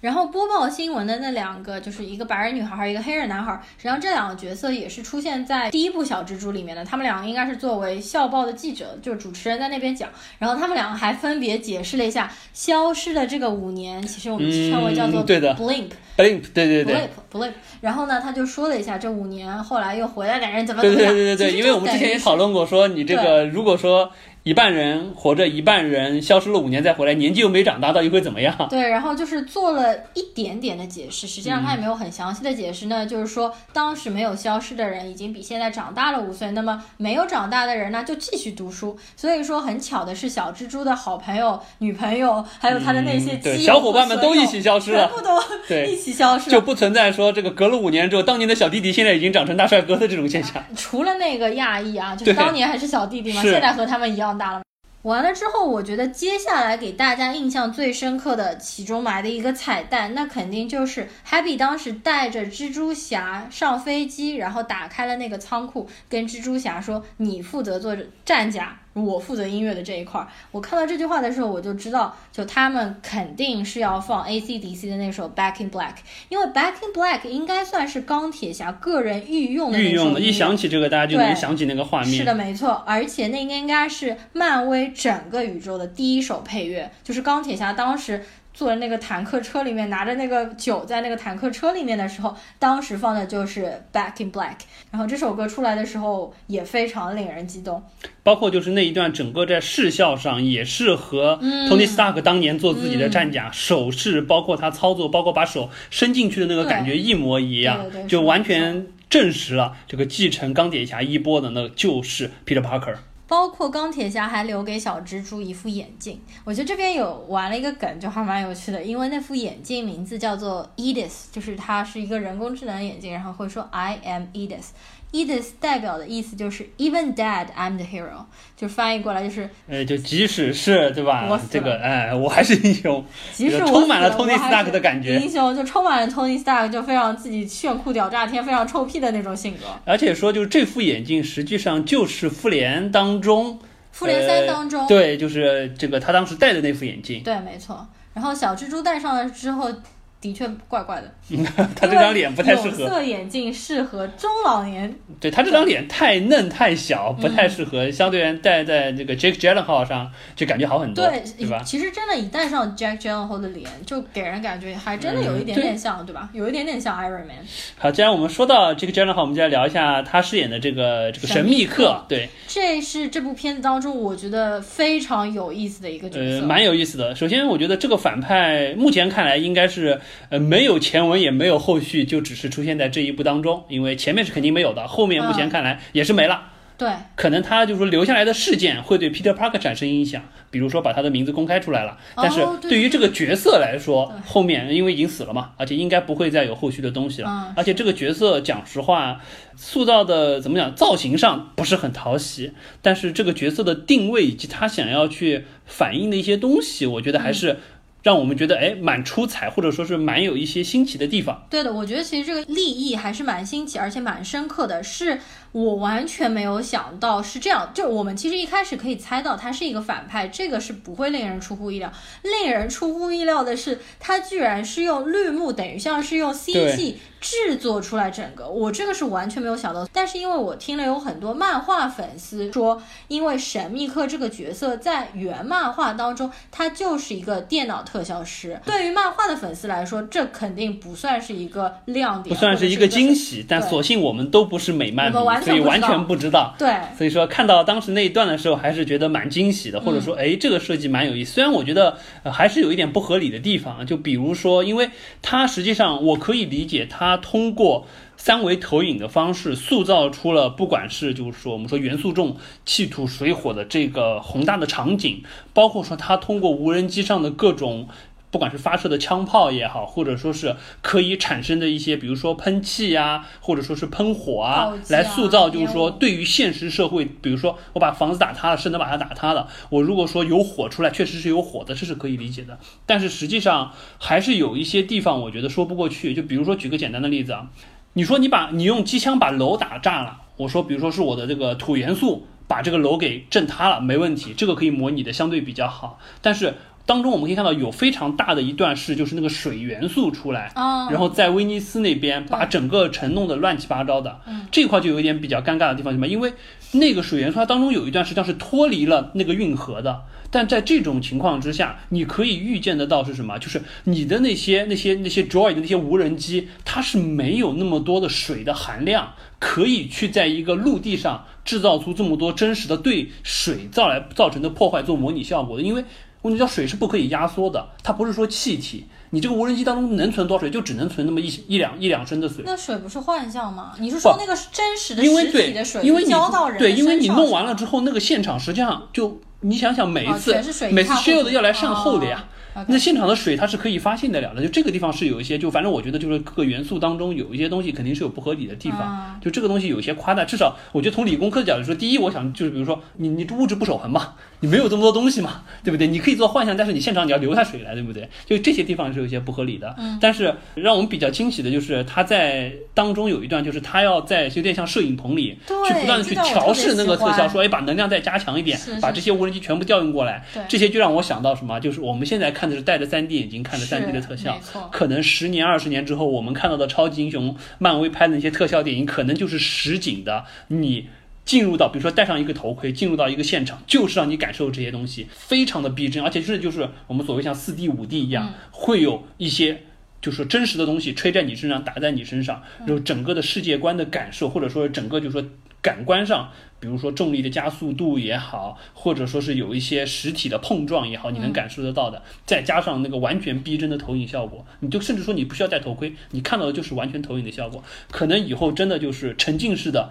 [0.00, 3.52] 然后播报新闻的那两个，就是一个白人女孩，一个黑人男孩。
[3.76, 6.82] 实际上这两个角色也是出现在第一部小蜘蛛里面的。
[6.84, 10.08] 他们两个应该是作为校报的记者，就是主持人在那边讲。
[10.38, 16.94] 然后他们两个还分别解释了一下消失的这个五年，其实我们称为叫做 blip，blip，对对对
[17.30, 17.52] ，blip，blip。
[17.82, 21.12] 然后呢，他就说了一下这五年后来又回来的人怎么怎么样。
[21.12, 24.10] 对对对对对，因为我们之前也讨论过，说你这个如果说。
[24.42, 28.56] 一半人活着，一半人消失了五年再回来，年纪又没长大，到底会怎么样？
[28.70, 33.04] 对，然后就是做了一点点的解释，实际上他也没有很详细的解释呢。
[33.04, 38.96] 就是说，当时没有消失的人已经比现在长大了五岁，那么没有长大的人呢就继续读书。
[39.14, 50.64] 所以说，很巧的是，小蜘蛛的好朋友、女朋友，还有他的那些基友、小伙伴们都一起消失了，全部都一起消失了，就不存在说这个隔了五年之后，当年的小弟弟现在已经长成大帅哥的这种现象。
[50.74, 54.62] 除了那个亚裔啊，就是当年还是小弟弟嘛，现在和他们一样大了。
[55.02, 75.90] 完了之后，我觉得接下来给大家印象最深刻的其中埋的一个彩蛋，那肯定就是 Happy 当时带着蜘蛛侠上飞机，然后打开了那个仓库，跟蜘蛛侠说：“你负责做战甲。”我负责音乐的这一块儿，我看到这句话的时候，我就知道，就他们肯定是要放 AC/DC 的那首《Back in Black》，
[76.28, 82.12] 因为《Back in Black》应该算是钢铁侠个人御用的御用的，一想起这个，大家就能想起那个画面。
[82.12, 88.24] 是的，没错，而且那应该是漫威整个宇宙的第一首配乐，就是钢铁侠当时。
[88.60, 94.50] 坐在那个坦克车里面，拿着那个酒在那个坦克车里面的时候，当时放的就是《Back in Black》，
[94.90, 97.82] 然后这首歌出来的时候也非常令人激动。
[98.22, 101.38] 包括就是那一段，整个在视效上也是和
[101.70, 112.96] Tony Stark 当年做自己的战甲手势，包括他操作，包括把手伸进去的那个感觉一模一样，就完全证实了这个继承钢铁侠衣钵的那就是 Peter Parker。
[113.30, 124.70] 包括钢铁侠还留给小蜘蛛一副眼镜，我觉得这边有玩了一个梗，就还蛮有趣的，因为那副眼镜名字叫做 Edith，就是它是一个人工智能眼镜，然后会说 I am Edith。
[125.12, 128.24] Edith 代表的意思就是 Even dead, I'm the hero，
[128.56, 131.28] 就翻译过来就是，呃，就即使是对吧？
[131.50, 133.04] 这个，哎，我还是英雄。
[133.32, 135.18] 即使充满了 Tony Stark 的感觉。
[135.18, 139.64] 英雄就充满了 Tony Stark，就非常自己炫酷屌炸天，非常臭屁的那种性格。
[139.84, 143.58] 而且说，就是这副眼镜实际上就是复联当中，
[143.90, 147.22] 复联三当中，对，就是这个他当时戴的那副眼镜。
[147.24, 147.88] 对，没错。
[148.14, 149.72] 然后小蜘蛛戴上了之后。
[150.20, 151.10] 的确怪怪的，
[151.74, 152.82] 他这张脸不太适合。
[152.82, 154.94] 有色眼镜适合中老年。
[155.18, 157.90] 对他这张脸太嫩太小，不太适合。
[157.90, 161.62] 相对戴在这个 Jake Gyllenhaal 上，就感觉好很多，对对吧？
[161.64, 166.28] 其实真的，一戴上 Jake Gyllenhaal 的脸，就给人感觉还真的有一点点像，对吧？
[166.32, 167.36] 有一点点像 Iron Man。
[167.78, 172.04] 好，既然我们说到 Jake Gyllenhaal，我们就来聊一下他饰演的这个这个神秘客。
[172.08, 177.14] 对，这是这部片子当中我觉得非常有意思的一个角色，呃，蛮有意思的。
[177.14, 180.00] 首先，我觉得这个反派目前看来应该是
[180.30, 180.80] 呃没有。
[180.80, 186.44] 前文也没有后续，就只是出现在这一部当中，因为前面是肯定没有的，后面目前看来也是没了。
[186.78, 191.98] 对，可能他就是说留下来的事件会对 Peter Parker 产生影响，比如说把他的名字公开出来了。
[192.16, 197.52] 但是对于这个角色来说，后面因为已经死了嘛，而且应该不会再有后续的东西了。
[197.54, 199.20] 而且这个角色讲实话，
[199.54, 207.58] 塑造的怎么讲，造型上不是很讨喜，但是这个角色的定位以及他想要去反映的一些东西，我觉得还是。
[208.02, 211.46] 让我们觉得哎，蛮出彩，或者说是蛮有一些新奇的地方。
[211.50, 215.20] 对的，我觉得其实这个立意还是蛮新奇，而且蛮深刻的，是。
[215.52, 221.92] 我完全没有想到是这样，就我们其实一开始可以猜到他是一个反派，这个是不会令人出乎意料。
[222.22, 228.48] 令人出乎意料的是，他居然是用绿幕，等于像是用 CG 制作出来整个。
[228.48, 229.86] 我这个是完全没有想到。
[229.92, 238.58] 但是因为我听了有很多漫画粉丝说，因为神秘客这个角色在原漫画当中，他就是一个电脑特效师。
[238.64, 243.44] 对于漫画的粉丝来说，这肯定不算是一个亮点，不算是一个惊喜。
[243.48, 245.10] 但所幸我们都不是美漫。
[245.42, 251.32] 所以完全不知道，对，所以说看到当时那一段的时候，还是觉得蛮惊喜的，或者说，哎，这个设计蛮有意思。
[251.32, 254.90] 虽然我觉得还是有一点不合理的地方，就比如说，因为
[255.22, 265.22] 它实际上我可以理解，它通过三维投影的方式塑造出了，不管是就是说我们说元素重、气土水火的这个宏大的场景，
[265.54, 267.88] 包括说它通过无人机上的各种。
[268.30, 279.48] 不管是发射的枪炮也好，或者说是可以产生的一些，比如说喷气呀，或者说是喷火啊，来塑造，就是说对于现实社会，比如说我把房子打塌了，是能把它打塌的。
[279.68, 282.58] 我如果说有火出来，确实是有火的，这是可以理解的。
[282.86, 286.14] 但是实际上还是有一些地方，我觉得说不过去。
[286.14, 287.48] 就比如说举个简单的例子啊，
[287.94, 292.26] 你说你把你用机枪把楼打炸了，我说比如说是我的这个土元素。
[292.50, 296.00] 把这个楼给震塌了，没问题，这个可以模拟的相对比较好。
[296.20, 300.52] 但是当中我们可以看到有非常大的一段是就是那个水元素出来，
[300.90, 306.08] 然后在威尼斯那边把整个城弄得乱七八糟的，这块就有一点比较尴尬的地方，什么？
[306.08, 306.32] 因为
[306.72, 310.02] 那个水元素它当中有一段实际上是脱离了那个运河的。
[310.32, 313.36] 但在这种情况之下，你可以预见得到是什么？
[313.40, 325.64] 就是你的那些那些那些 Droid 的那些无人机，它是没有那么多的水的含量，可以去在一个陆地上制造出这么多真实的对水造来造成的破坏做模拟效果的。
[325.64, 325.84] 因为
[326.22, 328.86] 我们知道水是不可以压缩的，它不是说气体。
[329.10, 332.44] 你这个无人机当中能存多少水，就只能存那么一一两一两升的水。
[332.46, 333.72] 那水不是幻象吗？
[333.78, 339.20] 你是说那个是真实的实体的水浇到人对，因为你弄完了之后，那个现场实际上就。
[339.42, 340.34] 你想想，每一次
[340.70, 342.26] 每次 shield 要来善后的呀。
[342.68, 350.24] 那现场的水它是可以发现得了的，就这个地方是有一些，就反正我觉得就是各个元素当中有一些东西肯定是有不合理的地方，就这个东西有一些夸大。
[350.24, 355.86] 至少我觉得从理工科的角度说，第一，我想就是比如说你你物质不守恒嘛，你没有这么多东西嘛，对不对？
[355.86, 358.08] 你可以做幻象，但是你现场你要留下水来，对不对？
[358.26, 359.74] 就这些地方是有一些不合理的。
[360.00, 371.58] 但是让我们比较惊喜的就是他在当中有一段，就是他要在有点像摄影棚里去不断的去调试那个特效，说哎把能量再加强一点，把这些无人机全部调用过来，这些就让我想到什么？
[371.60, 374.40] 就是我们现在看的是戴着 3D 眼镜看的 3D 的特效，
[374.72, 380.24] 可能十年二十年之后，我们看到的超级英雄、漫威拍的那些特效电影，可能就是实景的。
[380.48, 380.88] 你
[381.26, 389.64] 进入到，比如说戴上一个头盔，进入到一个现场，就是让你感受这些东西，非常的逼真，而且是就是我们所谓像四 D、五 D 一样，会有一些
[390.00, 395.22] 就是真实的东西吹在你身上，打在你身上，然后整个的世界观的感受，或者说整个就是说
[395.62, 396.30] 感官上。
[396.60, 409.88] 比如说重力的加速度也好，或者说是有一些实体的碰撞也好，你能感受得到的，再加上那个完全逼真的投影效果，你就甚至说你不需要戴头盔，你看到的就是完全投影的效果，可能以后真的就是沉浸式的。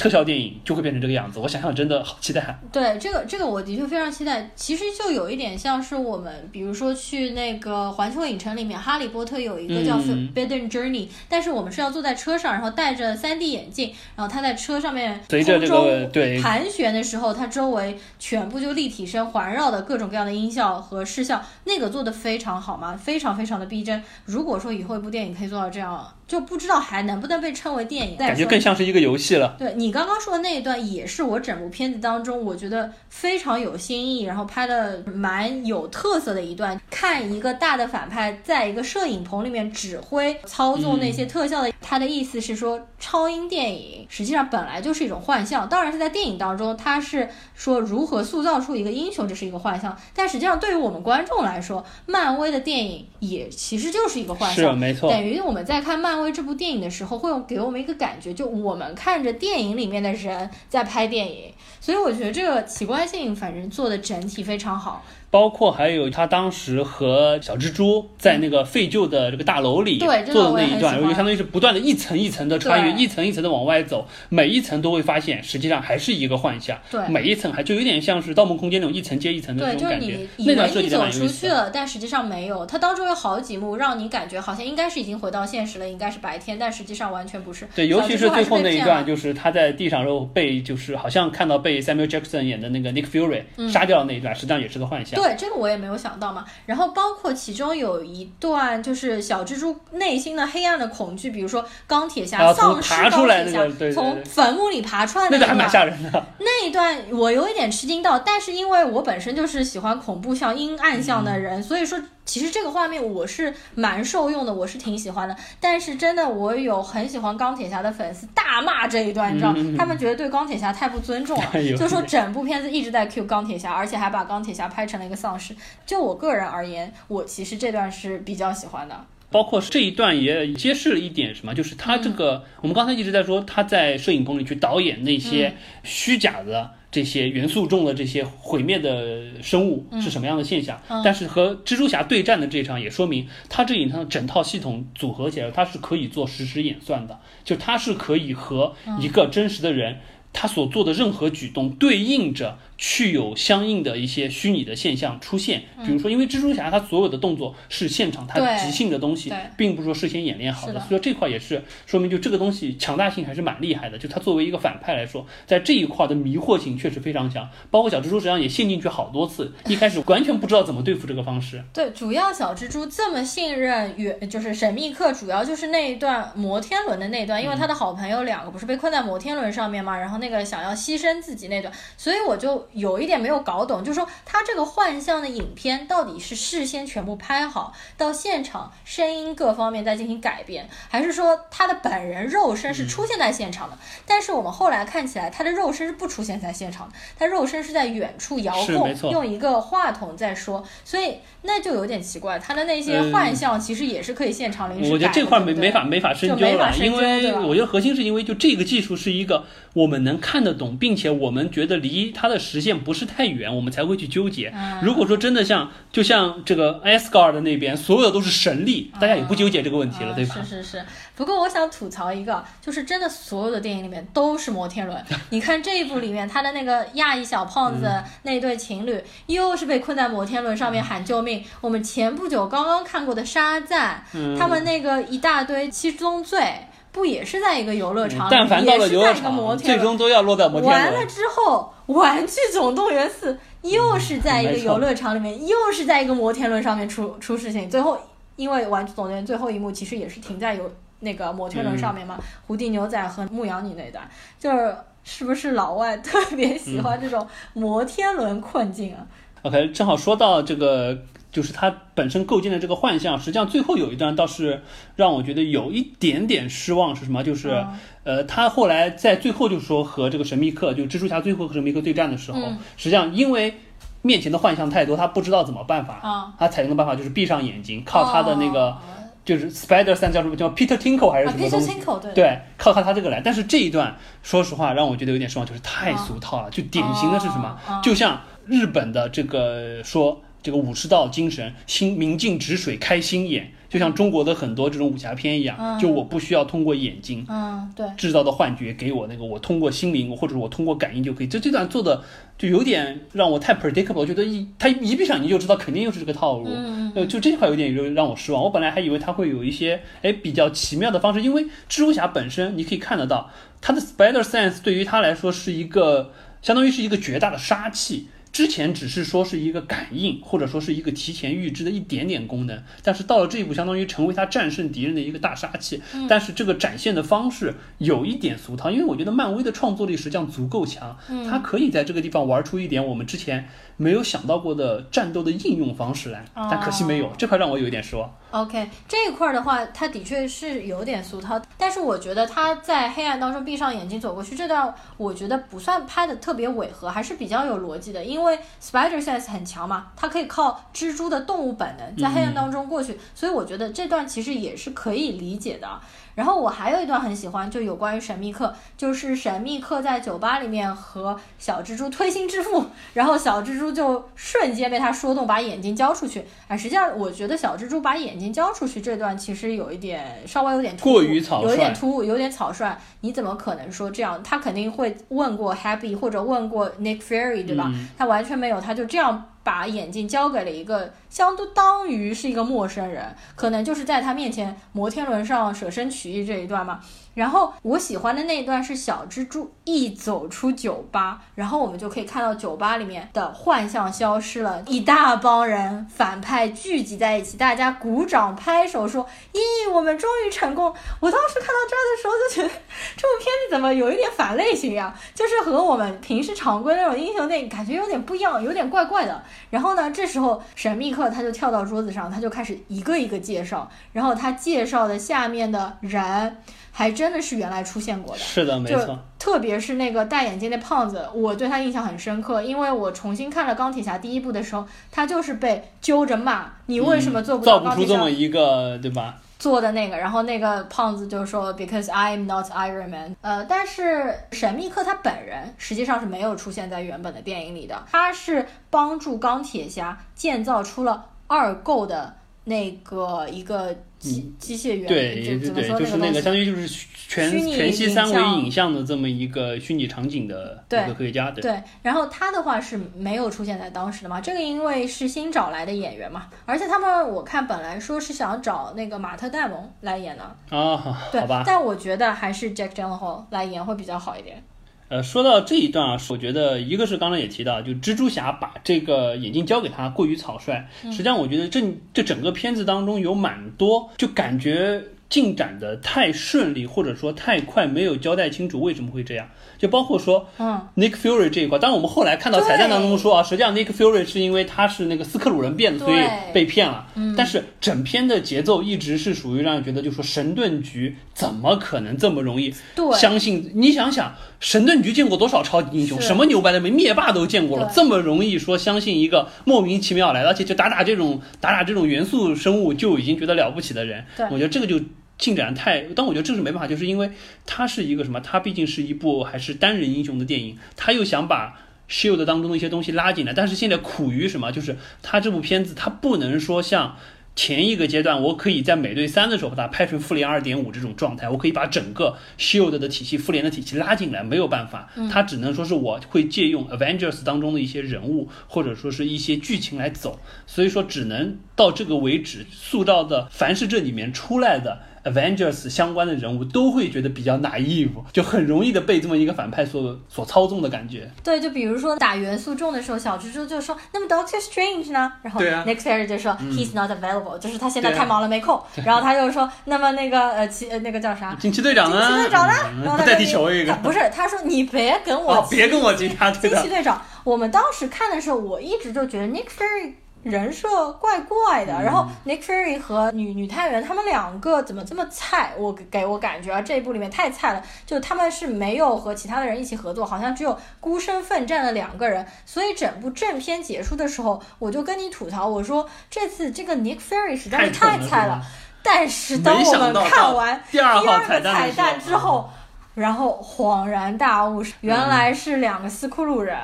[0.00, 2.58] 特效电影就会变成这个样子，我想想真的好期待。
[2.72, 4.50] 对这个，这个我的确非常期待。
[4.56, 16.10] 其实就有一点像是我们，比如说去那个环球影城里面，哈利波特有一个叫 Forbidden Journey，但是我们是要坐在车上，然后戴着 3D 眼镜，然后它在车上面空中
[16.42, 24.02] 盘旋的时候，它周围全部就立体声环绕的各种各样的音效和视效，那个做的非常好嘛，非常非常的逼真。
[24.24, 26.10] 如果说以后一部电影可以做到这样。
[26.30, 29.56] 就不知道还能不能被称为电影，感觉更像是一个游戏了。
[29.58, 36.80] 对你刚刚说的那一段，也是我整部片子当中我觉得非常有新意，然后拍的蛮有特色的一段。
[36.88, 45.68] 看一个大的反派在一个摄影棚里面指挥操纵那些特效的，他的意思是说，超英电影实际上本来就是一种幻象。
[45.68, 49.96] 当然是在电影当中，他是说如何塑造出一个英雄，这是一个幻象。
[50.14, 55.10] 但实际上对于我们观众来说，漫威的电影也其实就是一个幻象，是没错。
[55.10, 56.19] 等于我们在看漫。
[56.22, 65.04] 为这部电影的时候，会有给我们一个感觉，就我们看着电影里面的人在拍电影，所以我觉得这个奇观性反正做的整体非常好。
[65.30, 76.76] 包括还有他当时和小蜘蛛在那个废旧的这个大楼里做的那一段，就相当于是不断的一层一层的穿越，一层一层的往外走，每一层都会发现实际上还是一个幻象。
[76.90, 80.18] 对，每一层还就有点像是《盗梦空间》那种一层接一层的那种感觉。
[80.38, 82.66] 那段设计的蛮出去了，但实际上没有。
[82.66, 87.68] 它当中有好几幕让你感觉好像应该是已经回到现实了，应该是白天，但实际上完全不是。
[87.76, 95.19] 对，尤其是最后那一段，就是他在地上然后被就是好像看到被 Samuel Jackson 演的那个 Nick Fury 杀掉的那一段，实际上也是个幻象。
[95.22, 96.00] 对，这个我也没有。
[96.00, 106.24] 想到嘛，然后包括其中有一段就是小蜘蛛内心的黑暗的恐惧，比如说钢铁侠丧尸钢铁侠从坟墓里爬出来那段，还蛮吓人的。
[106.38, 112.00] 那一段我有一点吃惊到，但是因为我本身就是喜欢恐怖像阴暗像的人，所以说。
[112.26, 115.34] 其实这个画面我是蛮受用的，我是挺喜欢的。
[115.58, 125.56] 但是真的，我有很喜欢钢铁侠的粉丝大骂这一段，你知道，他们觉得对钢铁侠太不尊重了， 就说整部片子一直在 Q 钢铁侠，而且还把钢铁侠拍成了一个丧尸。
[125.84, 129.04] 就我个人而言，我其实这段是比较喜欢的。
[129.32, 136.70] 包括这一段也揭示了一点什么，就是他这个，我们刚才一直在说他在摄影棚里去导演那些虚假的。
[136.90, 140.80] 这些元素中的这些毁灭的生物是什么样的现象？
[141.04, 149.98] 但是和蜘蛛侠对战的这场也说明，它这一套整套系统组合起来，它是可以做实时演算的，就它是可以和一个真实的人。
[150.32, 163.98] 他所做的任何举动对应着去有相应的一些虚拟的现象出现，比如说，因为蜘蛛侠他所有的动作是现场他即兴的东西，并不是说事先演练好的，所以说这块也是说明就这个东西强大性还是蛮厉害的。
[163.98, 167.46] 就他作为一个反派来说，在这一块的迷惑性确实非常强。
[167.70, 171.62] 包括小蜘蛛实际上也陷进去好多次，一开始完全不知道怎么对付这个方式。
[171.74, 180.20] 对，主要小蜘蛛这么信任远就是神秘客，主要就是那一段摩天轮的那段，因为他的好朋友两个不是被困在摩天轮上面嘛，然后。
[180.20, 193.76] 那个想要牺牲自己那段，所以我就有一点没有搞懂，就是说他这个幻象的影片到底是事先全部拍好，到现场声音各方面再进行改变，还是说他的本人肉身是出现在现场的？
[194.06, 204.94] 但是我们后来看起来，他的肉身是不出现在现场的，他肉身是在远处遥控，用一个话筒在说，所以那就有点奇怪，他的那些幻象其实也是可以现场临时改。
[204.94, 209.44] 我觉得这块没没法没法深究了，因为我觉得核心是因为就这个技术是一个
[209.74, 214.52] 我们能看得懂，并且我们觉得离它的实现不是太远，我们才会去纠结。
[214.82, 220.36] 如果说真的像就像这个 Asgard 那边，所有的都是神力，大家也不纠结这个问题了，对吧？
[220.42, 220.82] 是是是。
[221.16, 225.02] 不过我想吐槽一个，就是真的所有的电影里面都是摩天轮。
[225.30, 227.90] 你看这一部里面，他的那个亚裔小胖子
[228.22, 231.44] 那对情侣，又是被困在摩天轮上面喊救命。
[231.60, 234.04] 我们前不久刚刚看过的《沙赞》，
[234.38, 236.54] 他们那个一大堆七宗罪。
[236.92, 240.92] 不也是在一个游乐场，但凡到了游乐场，最终都要落在摩天轮。
[240.92, 247.68] 完了之后，《玩具总动员四》又是在一个游乐场里面，又是在一个摩天轮上面出出事情。
[247.70, 247.98] 最后，
[248.36, 250.70] 因为《玩具总动员》最后一幕其实也是停在有
[251.00, 254.74] 那个摩天轮上面嘛，胡迪牛仔和牧羊女那段，就是
[255.04, 259.06] 是不是老外特别喜欢这种摩天轮困境啊
[259.42, 260.98] ？OK，正好说到这个。
[261.32, 264.62] 就是他本身构建的这个幻象，实际上最后有一段倒是
[264.96, 267.22] 让我觉得有一点点失望，是什么？
[267.22, 267.64] 就是，
[268.02, 272.40] 呃，他后来在最后就是说和这个神秘客，就蜘蛛侠最后和神秘客对战的时候，
[272.76, 273.54] 实际上因为
[274.02, 276.00] 面前的幻象太多，他不知道怎么办法，
[276.36, 278.76] 他采用的办法就是闭上眼睛，靠他的那个
[279.24, 281.66] 就是 Spider Sense 叫什么叫 Peter Tinkle 还是什么东西？
[282.12, 283.20] 对，靠他他这个来。
[283.20, 287.56] 但是这一段说实话让我觉得有点失望，就是太俗套了，就典型的是什么？
[287.84, 290.20] 就像日本的这个说。
[290.42, 301.26] 这个武士道精神，心明镜止水，开心眼，就像中国的很多这种武侠片一样，就我不需要通过眼睛，嗯，对，制造的幻觉给我那个，我通过心灵或者我通过感应就可以。
[301.26, 302.02] 这这段做的
[302.38, 306.48] 就有点让我太 predictable，我觉得一他一闭上你就知道肯定又是这个套路，
[306.94, 308.42] 呃，就这块有点让我失望。
[308.42, 313.30] 我本来还以为他会有一些哎比较奇妙的方式，因为蜘蛛侠本身你可以看得到，
[313.60, 318.08] 他的 spider sense 对于他来说是一个相当于是一个绝大的杀器。
[318.32, 325.82] 之前只是说是一个感应，或者说是一个提前预知的一点点功能，但是到了这一步，相当于成为他战胜敌人的一个大杀器。
[326.08, 330.96] 但是这个展现的方式有一点俗套，因为我觉得漫威的创作力实际上足够强，
[331.28, 333.48] 它可以在这个地方玩出一点我们之前
[333.80, 336.22] 没有想到过的战斗的应用方式来。
[336.34, 338.14] 但可惜没有，这块让我有一点失望。
[338.30, 348.04] OK，这一块的话，它的确是有点俗套，但是我觉得他在黑暗当中闭上眼睛走过去这段，我觉得不算拍的特别违和，还是比较有逻辑的。
[348.04, 355.68] 因为 Spider Sense 很强嘛，它可以靠蜘蛛的动物本能在黑暗当中过去，所以我觉得这段其实也是可以理解的。
[356.14, 366.24] 然后我还有一段很喜欢，就有关于神秘客，就是神秘客在酒吧里面和小蜘蛛推心置腹， 然后小蜘蛛就瞬间被他说动，把眼睛交出去。
[366.48, 372.76] 哎，实际上我觉得小蜘蛛把眼睛交出去这段其实有一点稍微有点过于草率，有点突兀，有点草率。
[373.02, 374.22] 你怎么可能说这样？
[374.22, 377.72] 他肯定会问过 Happy 或者问过 Nick Fury 对吧？
[377.96, 379.29] 他完全没有，他就这样。
[379.42, 386.80] 把眼镜交给了一个相当于是一个陌生人，可能就是在他面前摩天轮上舍身取义这一段嘛。
[387.20, 402.48] 然后我喜欢的那一段是小蜘蛛一走出酒吧，然后我们就可以看到酒吧里面的幻象消失了，一大帮人反派聚集在一起，大家鼓掌拍手说：“咦，我们终于成功！”我当时看到这儿的时候就觉得
[402.96, 404.94] 这部片子怎么有一点反类型呀？
[405.14, 409.22] 就是和我们平时常规那种英雄电影感觉有点不一样，有点怪怪的。
[409.50, 416.38] 然后呢，这时候神秘客他就跳到桌子上，他就开始一个一个介绍，然后他介绍的下面的人。
[416.80, 418.98] 还真的是原来出现过的，是的，没错。
[419.18, 429.16] 特别是那个戴眼镜那胖子，我对他印象很深刻，因为我重新看了钢铁侠第一部的时候，他就是被揪着骂，你为什么做不到造不出这么一个，对吧？
[429.38, 433.14] 做的那个，然后那个胖子就说，Because I am not Iron Man。
[433.20, 442.14] 呃，但是神秘客他本人实际上是没有出现在原本的电影里的，他是帮助钢铁侠建造出了二构的
[442.44, 443.76] 那个一个。
[444.00, 451.62] 机机械员对对对，就是那个相当于就是全全息三维影像的这么一个虚拟场景的一个科学家，对。
[451.82, 454.20] 然后他的话是没有出现在当时的嘛？
[454.20, 461.44] 这个因为是新找来的演员嘛，而且他们我看本来说是想找那个马特戴蒙来演的啊，对吧。
[461.46, 464.42] 但我觉得还是 Jack Gyllenhaal 来演会比较好一点。
[464.90, 470.68] 呃，说到这一段啊，我觉得一个是刚才也提到，就蜘蛛侠把这个眼镜交给他过于草率。
[470.82, 471.62] 实际上，我觉得这
[471.94, 479.28] 这整个片子当中有蛮多，就感觉进展的太顺利，或者说太快，没有交代清楚为什么会这样。
[479.60, 486.00] 就包括说，嗯，Nick Fury 这一块，当然我们后来看到彩蛋当中说啊，实际上 Nick Fury 是因为他是那个斯克鲁人变的，所以
[486.32, 486.86] 被骗了。
[486.94, 492.54] 嗯，但是整篇的节奏一直是属于让人觉得，就说神盾局怎么可能这么容易
[492.98, 493.52] 相信？
[493.54, 504.80] 你想想，神盾局见过多少超级英雄，什么牛掰的没灭霸都见过了，这么容易说相信一个莫名其妙来，而且就打打这种打打这种元素生物就已经觉得了不起的人，我觉得这个就。
[505.20, 507.10] 进展太，但我觉得这是没办法，就是因为
[507.46, 508.18] 它是一个什么？
[508.20, 514.50] 它毕竟是一部还是单人英雄的电影，他又想把 Shield 当中的一些东西拉进来，但是现在苦于什么？
[514.50, 516.96] 就是他这部片子他不能说像
[517.36, 534.80] 前一个阶段，我可以在美队三的时候把它拍成复联二点五这种状态，我可以把整个 Shield 的体系、复联的体系拉进来，没有办法，他只能说是我会借用 Avengers 当中的一些人物或者说是一些剧情来走，所以说只能到这个为止，塑造的凡是这里面出来的。
[535.04, 541.10] Avengers 相关的人物都会觉得比较 naive，就很容易的被这么一个反派所所操纵的感觉。
[541.24, 551.34] 对，就比如说打元素众的时候，小蜘蛛就说：“那么 Doctor Strange 呢？”然后 Next Fury 就说：“He's not available，就是他现在太忙了没空。”然后他就说：“那么那个呃，奇那个叫啥？
[551.34, 552.06] 惊奇队长呢？
[552.06, 552.54] 惊奇队长呢？
[552.84, 557.00] 然后代替球一个不是，他说你别跟我别跟我惊他惊奇队长。
[557.24, 559.92] 我们当时看的时候，我一直就觉得 Nick Fury。
[560.22, 565.54] 人设怪怪的，然后 Nick Fury 和女女探员他们两个怎么这么菜？
[565.56, 572.26] 我给我感觉啊，这一部里面太菜了，就他们是没有和其他的人一起合作，好像只有孤身奋战的两个人。
[572.44, 578.42] 所以整部正片结束的时候，我就跟你吐槽，我说这次这个 Nick Fury 实在是太菜了。
[578.82, 582.50] 但是当我们看完第二个彩蛋之后，
[582.94, 586.58] 然后恍然大悟，原来是两个斯库鲁人。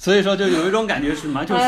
[0.00, 1.44] 所以说，就有一种感觉是什么？
[1.44, 1.60] 就是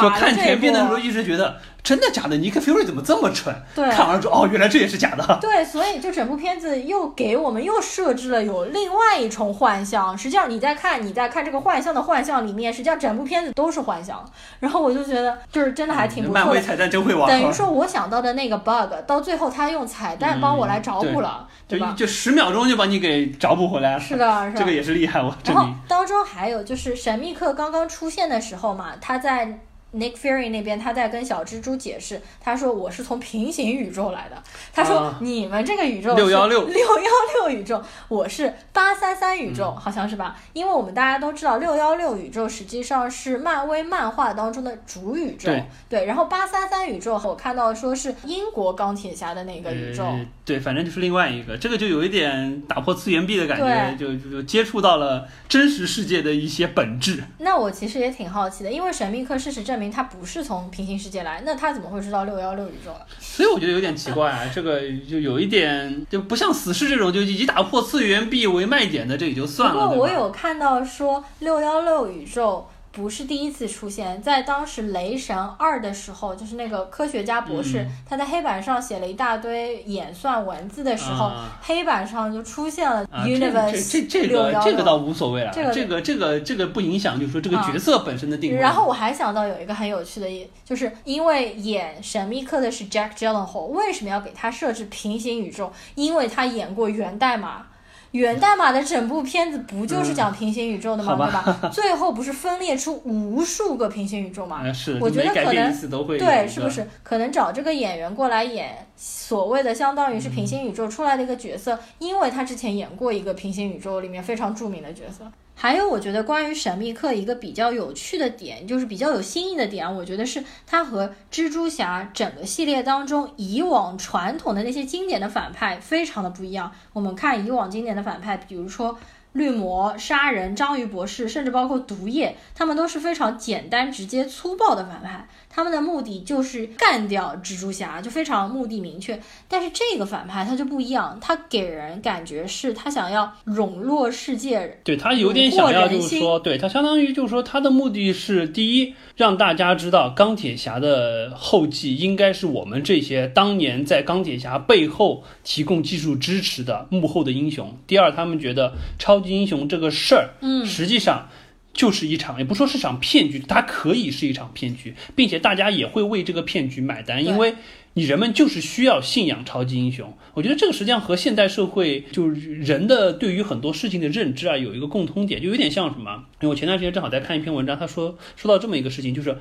[0.00, 1.60] 就看前片的时候，一直觉得。
[1.86, 2.36] 真的假的？
[2.36, 3.54] 尼克·菲瑞怎么这么蠢？
[3.72, 5.38] 对，看完之后，哦，原来这也是假的。
[5.40, 10.18] 对，所以就整部片子又给我们又设置了有另外一重幻象。
[10.18, 14.28] 实际上你在看你在看这个幻象的幻象里面，实际上整部片子都是幻象。
[14.58, 16.44] 然后我就觉得，就是真的还挺不错的。
[16.44, 17.28] 漫威彩蛋真会玩。
[17.28, 21.94] 等于说，我想到的那个 bug，到最后他用彩蛋帮我来找补了，对吧？
[21.96, 24.00] 就十秒钟就把你给找补回来了。
[24.00, 24.58] 是的，是的。
[24.58, 29.60] 这个也是厉害，我然后当中还有就是神秘客刚刚出现的时候嘛，他在。
[29.96, 34.42] Nick Fury 那边他在跟小蜘蛛解释，他说我是从平行宇宙来的。
[34.74, 40.36] 他说你们这个宇宙六幺六 六幺六宇宙，我是八三三宇宙，好像是吧？
[40.52, 45.50] 因为我们大家都知道六幺六宇宙实际上是漫威漫画当中的主宇宙，
[45.88, 46.04] 对。
[46.06, 50.04] 然后八三三宇宙我看到说是英国钢铁侠的那个宇宙，
[50.44, 57.22] 对，反正就是另外一个，这个就有一点打破次元壁的感觉，就就接触到了真实世界的一些本质。
[57.38, 59.76] 那我其实也挺好奇的，因为神秘客事实证。
[59.76, 62.90] 证明他不是从平行世界来，那他怎么会知道六幺六宇宙？
[63.18, 69.88] 所以我觉得有点奇怪啊， 这个就有一点就不像死侍这种就以打破次元壁为卖点的，这也就算了。
[69.88, 72.68] 不过我有看到说六幺六宇宙。
[72.96, 81.30] 不是第一次出现在当时《雷神二》的时候，就是那个科学家博士，他在黑板上写了一大堆演算文字的时候，
[81.60, 88.56] 黑板上就出现了 Universe 这这个这个倒无所谓了，这个这个这个这个不影响，就是说这个角色本身的定位。
[88.56, 95.70] 然后我还想到有一个很有趣的，就是因为演神秘客的是 Jack Gyllenhaal，为什么要给他设置平行宇宙？
[95.96, 97.66] 因为他演过源代码。
[98.12, 101.26] 源代码的整部片子不就是讲平行宇宙的嘛？
[101.26, 101.70] 对吧？
[101.72, 104.72] 最后不是分裂出无数个平行宇宙嘛？
[104.72, 105.72] 是，我觉得可能
[106.18, 115.30] 对，是不是可能找这个演员过来演所谓的相当于是平行宇宙出来的一个角色，因为他之前演过一个平行宇宙里面非常著名的角色。
[115.58, 126.70] 还有，我觉得关于神秘客一个比较有趣的点，就是比较有新意的点，我觉得是它和蜘蛛侠整个系列当中以往传统的那些经典的反派非常的不一样。
[126.92, 128.98] 我们看以往经典的反派，比如说。
[129.32, 135.28] 绿魔、杀人、章鱼博士，甚至包括毒液，他们都是非常简单、直接、粗暴的反派。
[135.56, 139.18] 他们的目的就是干掉蜘蛛侠，就非常目的明确。
[139.48, 157.74] 但是这个反派他就不一样，他给人感觉是他想要笼络世界，对他有点想要，就是说，对他相当于就是说，他的目的是第一，让大家知道钢铁侠的后继应该是我们这些当年在钢铁侠背后提供技术支持的幕后的英雄。
[157.86, 159.36] 第二，他们觉得超级。
[159.36, 161.28] 英雄这个事儿，嗯，实际上
[161.76, 167.54] 就是一场，也不说是场骗局，它可以是一场骗局，并且大家也会为这个骗局买单，因为
[167.92, 170.12] 你人们就是需要信仰超级英雄。
[170.32, 176.24] 我觉得这个实际上和现代社会就是人的对于很多事情的认知啊，有一个共通点，就有点像什么？
[176.40, 179.36] 因为我前段时间正好在看一篇文章，他说说到这么一个事情，就是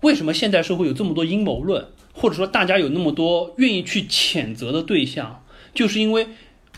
[0.00, 5.44] 为什么现代社会有这么多阴谋论，或者说大家有那么多愿意去谴责的对象。
[5.74, 6.26] 就是因为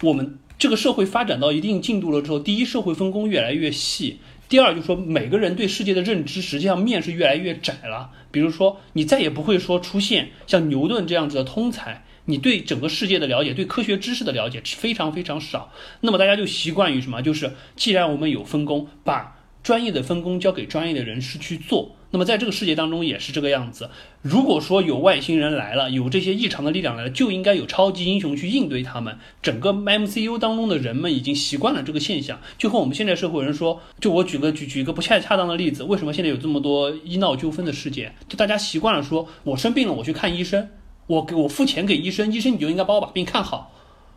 [0.03, 4.18] 我们这个社会发展到一定进度了之后，第一，社会分工越来越细；
[4.51, 8.11] 第二，就是说每个人对世界的认知实际上面是越来越窄了。
[8.32, 12.05] 比如说，你再也不会说出现像牛顿这样子的通才。
[12.24, 15.72] 你对整个世界的了解，对科学知识的了解非常非常少。
[16.01, 17.22] 那么大家就习惯于什么？
[17.22, 21.94] 就是既然我们有分工，把专业的分工交给专业的人士去做。
[22.12, 23.90] 那么在这个世界当中也是这个样子。
[24.22, 29.18] 如果说有外星人来了，有这些异常的力量来了，就应该有超级英雄去应对他们。
[29.42, 38.14] 整个 MCU 当中的人们已经习惯了这个现象，就和我们现在社会人说，就我举个举举一个不恰恰当的例子，为什么现在有这么多医闹纠纷的事件？
[38.28, 40.68] 就大家习惯了说，我生病了，我去看医生。
[41.06, 43.72] 我给我付钱给医生，医生你就应该帮我把病看好。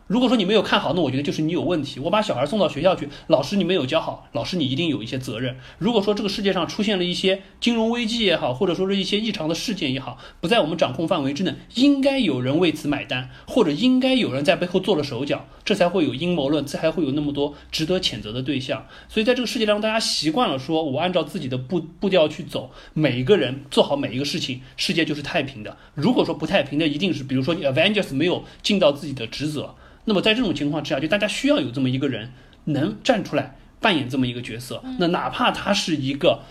[0.06, 1.98] 如果说你没有看好，那我觉得就是你有问题。
[1.98, 5.56] 我把小孩送到学校去，老师你没有教好，老师你一定有一些责任。
[5.78, 18.86] 如果说这个世界上出现了一些金融危机也好，或者说是一些异常的事件也好，不在我们掌控范围之内，应该有人为此买单，或者应该有人在背后做了手脚，这才会有阴谋论，这才会有那么多值得谴责的对象。
[19.08, 25.78] 所以在这个世界当中，大家习惯了说我按照自己的步步调去走，每一个人做好每一个事情，世界就是太平的。
[25.94, 29.74] 如果说不太平的，一定是比如说你 Avengers 没有尽到自己的职责。
[30.06, 32.30] 那么在这种情况之下，就大家需要有这么一个人
[32.64, 34.82] 能站出来扮演这么一个角色。
[34.98, 36.42] 那哪怕他是一个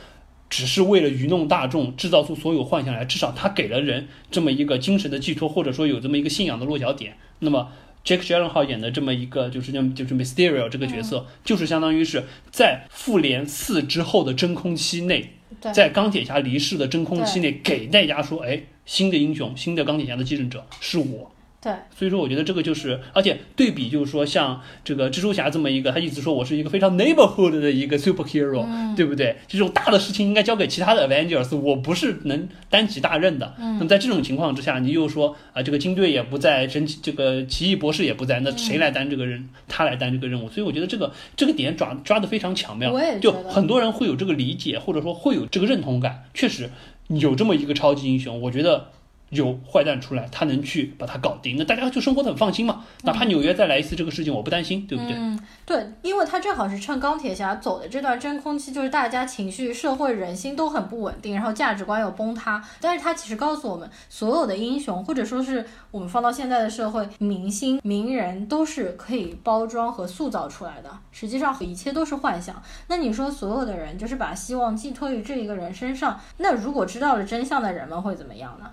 [0.50, 7.18] 只是为了愚弄大众、制造出所有幻想来，至少他给了人这么一个精神的寄托，或者说有这么一个信仰的落脚点。
[7.40, 7.72] 那么
[8.06, 15.36] Jake Gyllenhaal 演的这么一个就是叫就是 Mysterio 这个角色，就是相当于是在复联四之后的真空期内，
[15.74, 21.33] 在钢铁侠离世的真空期内，给大家说，哎，新的英雄，新的钢铁侠的继任者是我。
[21.64, 28.66] 对，所以说我觉得这个就是，而且对比就是说，像这个蜘蛛侠这么一个，他一直说我是一个非常 neighborhood 的一个 superhero，
[28.98, 29.38] 对不对？
[29.48, 33.56] 这种大的事情应该交给其他的 Avengers，我不是能担起大任的。
[33.58, 39.48] 那么在这种情况之下，你又说啊，这个金队也不在，神奇这个奇异博士也不在，那谁来担这个任？
[39.70, 40.50] 他来担这个任务。
[40.50, 42.92] 所以我觉得这个这个点抓抓的非常巧妙，
[43.22, 46.26] 就很多人会有这个理解，或者说会有这个认同感。
[46.34, 46.70] 确实
[47.08, 48.90] 有这么一个超级英雄，我觉得。
[49.34, 52.84] 有坏蛋出来，他能去把它搞定，那大家就生活的很放心嘛。
[53.04, 55.14] 哪怕纽约再来一次这个事情，我不担心，对不对？
[55.16, 62.64] 嗯，对，因为他正好是趁钢铁侠走的这段真空期，就是大家情绪、社会人心都很不稳定，然后价值观又崩塌。
[62.80, 72.62] 但是他其实告诉我们，所有的英雄，或者说是我们放到现在的社会，明星、名人都是可以包装和塑造出来的，实际上一切都是幻想。
[72.88, 78.70] 那你说所有的人就是把希望寄托于这一个人身上，那如果知道了真相的人们会怎么样呢？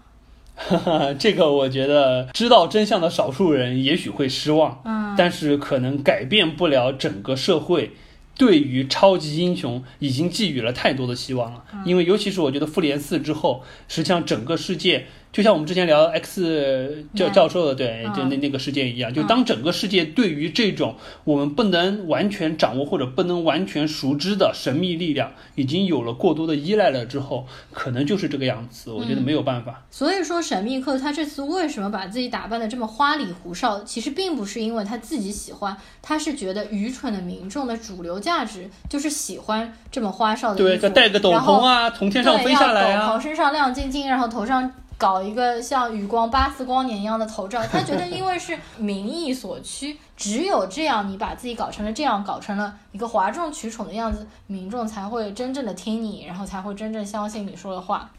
[1.18, 7.92] 这个我觉得知道真相的少数人也许会失望，嗯，但是可能改变不了整个社会
[8.36, 15.06] 对于超级英雄已经寄予了太多的希望了，因为尤其是我觉得复联四之后，实际上整个世界。
[15.32, 28.90] 就像我们之前聊 X 教教授的对，就那那个事件一样，就当整个世界对于这种我们不能完全掌握或者不能完全熟知的神秘力量，已经有了过多的依赖了之后，可能就是这个样子。
[28.90, 29.84] 我觉得没有办法。
[29.88, 33.84] 所以说，神秘客他这次为什么把自己打扮的这么花里胡哨？
[33.84, 44.68] 其实并不是因为他自己喜欢，他是觉得愚蠢的民众的主流价值就是喜欢这么花哨的衣服，戴个斗篷啊，从天上飞下来啊，身上亮晶晶，然后头上。
[45.00, 58.10] 搞一个像余光八四光年一样的头罩，他觉得因为是民意所趋，只有这样，你把自己搞成了这样，搞成了一个哗众取宠的样子，民众才会真正的听你，然后才会真正相信你说的话。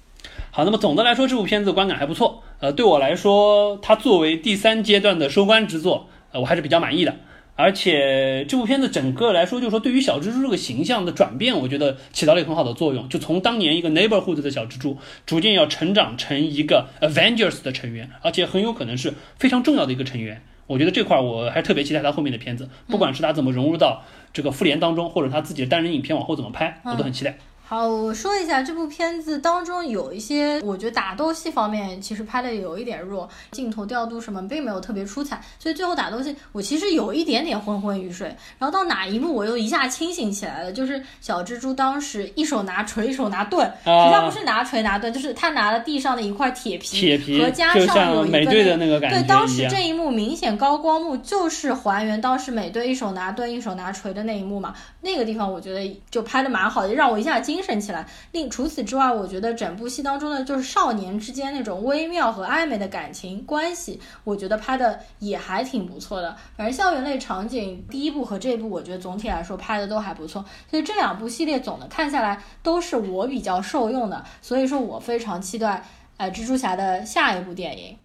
[0.50, 2.42] 好，那么总的来说，这部片子观感还不错。
[2.60, 7.14] 呃，对我来说，它作为第三阶段的收官之作，呃，我还是比较满意的。
[7.62, 13.08] 而且这部片子整个来说，就是说对于小蜘蛛这个形象的转变，我觉得起到了一个很好的作用。
[13.08, 14.98] 就从当年一个 neighborhood 的小蜘蛛，
[15.28, 20.42] 逐渐要成长成一个 Avengers 的成员，而且很有可能是非常重要的一个成员。
[20.66, 24.04] 我觉得这块我还特别期待他后面的片子，不管是他怎么融入到
[24.34, 27.38] 这个复联当中，或者他自己的单人影片往后怎么拍，我都很期待。
[27.72, 38.28] 好，我说一下这部片子当中有一些，我觉得打斗戏方面其实拍的有一点弱，镜头调度什么并没有特别出彩，所以最后打斗戏我其实有一点点昏昏欲睡。
[38.60, 57.72] 然后到哪一幕我又一下清醒起来了，就是小蜘蛛当时一手拿锤，一手拿盾，实际上不是拿锤拿盾，就是他拿了地上的一块铁皮，铁皮和加上有一个那个对，当时这一幕明显高光幕就是还原当时美队一手拿盾一手拿锤的那一幕嘛，那个地方我觉得就拍的蛮好的，让我一下精。
[57.72, 58.06] 神起来。
[58.34, 66.36] 另除此之外，我觉得整部戏当中呢，就是少年之间那种微妙和暧昧的感情关系，我觉得拍的也还挺不错的。
[66.58, 70.44] 反正校园类场景，第一部和这部，我觉得总体来说拍的都还不错。
[70.70, 74.26] 所以这两部系列总的看下来，都是我比较受用的。
[74.42, 75.86] 所以说我非常期待，
[76.18, 77.98] 呃，蜘蛛侠的下一部电影。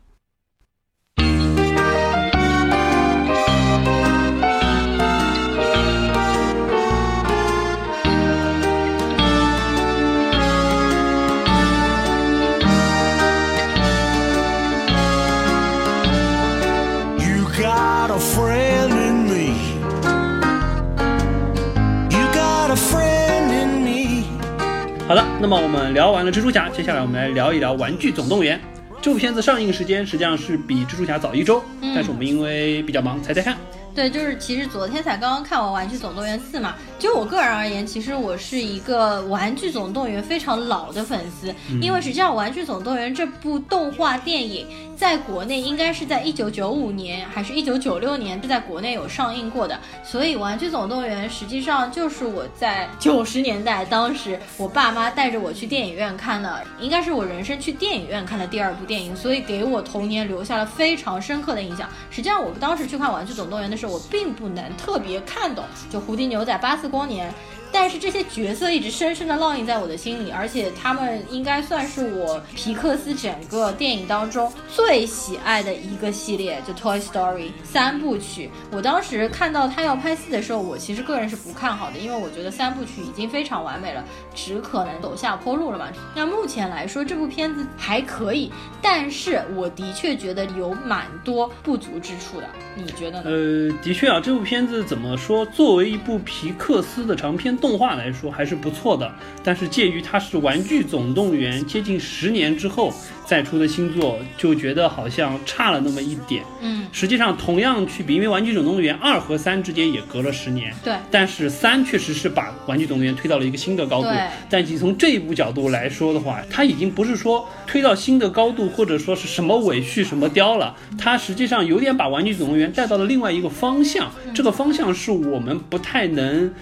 [25.40, 28.58] 那么我们聊完了蜘蛛侠，接下来我们来聊一聊《玩具总动员》。
[29.00, 31.62] 这部片子上映时间实际上是比蜘蛛侠早一周，
[31.94, 33.56] 但是我们因为比较忙，才在看。
[33.94, 36.74] 对，就是其实昨天才刚刚看完《玩具总动员四》嘛。
[36.98, 44.66] 就我个人而言，其实我是一个《玩具总动员》非常老的粉丝，因为实际上《玩具总动员》这部动画电影
[44.96, 61.88] 在国内应该是在一九九五年还是一九九六年就在国内有上映过的，所以《玩具总动员》实际上就是我在九十年代当时我爸妈带着我去电影院看的，应该是我人生去电影院看的第二部电影，所以给我童年留下了非常深刻的印象。
[62.10, 63.86] 实际上我当时去看《玩具总动员》的时候。
[63.86, 67.30] 我并不能特别看懂，就《胡迪牛仔》《八四光年》。
[67.72, 78.50] 但是这些角色一直深深的烙印在我的心里，而且他们应该算是我皮克斯整个电影当中最喜爱的一个系列，就 Toy Story 三部曲。
[78.70, 84.04] 我当时看到他要拍四的时候，我其实个人是不看好的，因为我觉得三部曲已经非常完美了，
[84.34, 85.88] 只可能走下坡路了嘛。
[86.14, 88.50] 那目前来说，这部片子还可以，
[88.82, 92.48] 但是我的确觉得有蛮多不足之处的。
[92.74, 93.30] 你觉得呢？
[93.30, 95.46] 呃，的确啊，这部片子怎么说？
[95.46, 97.66] 作为一部皮克斯的长片篇。
[97.66, 102.94] 动画来说还是不错的，但是介于它是《玩具总动员》接近十年之后
[103.24, 106.44] 再出的新作，就觉得好像差了那么一点。
[106.60, 110.72] 嗯，实际上同样去比，因为《玩具总动员》二和三之间也隔了十年。
[110.84, 114.08] 对，但是三确实是把《玩具总动员》推到了一个新的高度。
[114.08, 124.08] 对，但仅从这一部角度来说的话，它已经不是说推到新的高度，或者说是什么尾续什么雕了，它实际上有点把《玩具总动员》带到了另外一个方向。
[124.32, 126.54] 这个方向是我们不太能。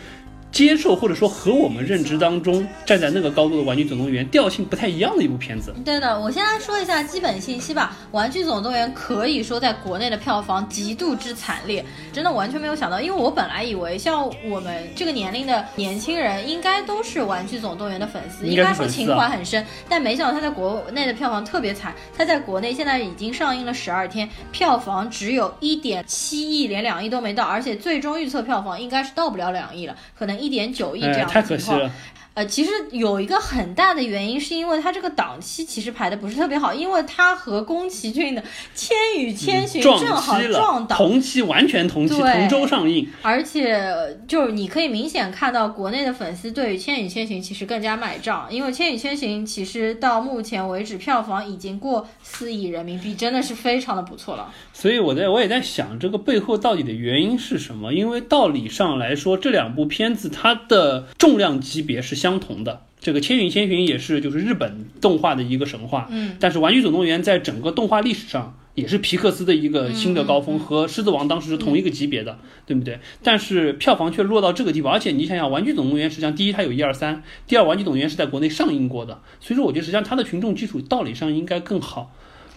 [0.54, 5.74] 接受或者说和我们认知当中站在那个高度的《玩具总动员》调性不太一样的一部片子。
[5.84, 7.96] 对的，我先来说一下基本信息吧。
[8.12, 13.00] 《玩具总动员》可以说在国内的票房极度之惨烈，真的完全没有想到。
[13.00, 19.66] 因为我本来以为像我们这个年龄的年轻人应该都是《玩具总动员》的粉丝，应该说情怀很深。
[19.88, 30.43] 但没想到它在国内的票房特别惨，它在国内现在已经上映了十二天，票房只有一点七亿，连两亿都没到，而且最终预测票房应该是到不了两亿了，可能。
[30.44, 31.90] 一点九亿这样的情况。
[32.34, 38.42] 呃，其实有一个很大的原因，是因为它这个档期其实排的不是特别好，因为它和宫崎骏的
[38.74, 54.52] 《千与千寻》正好撞档，同期完全同期同周上映，而且就是你可以明显看到国内的粉丝对于《千与千寻》其实更加买账，因为《千与千寻》其实到目前为止票房已经过四亿人民币，真的是非常的不错了。
[54.72, 57.94] 所以我在我也在想，这个背后到底的原因是什么？
[57.94, 62.23] 因为道理上来说，这两部片子它的重量级别是。
[62.24, 72.98] 相同的，这个《千与千寻》也是就是日本动画的一个神话，嗯，但是《玩具总动员》在整个动画历史上也是皮克斯的一个新的高峰，和《狮子王》当时是同一个级别的，对不对？
[73.22, 82.10] 但是票房却落到这个地步，而且你想想，《玩具总动员》实际上第一它有一二三，第二《玩具总动员》是在国内上映过的，所以说我觉得实际上它的群众基础道理上应该更好。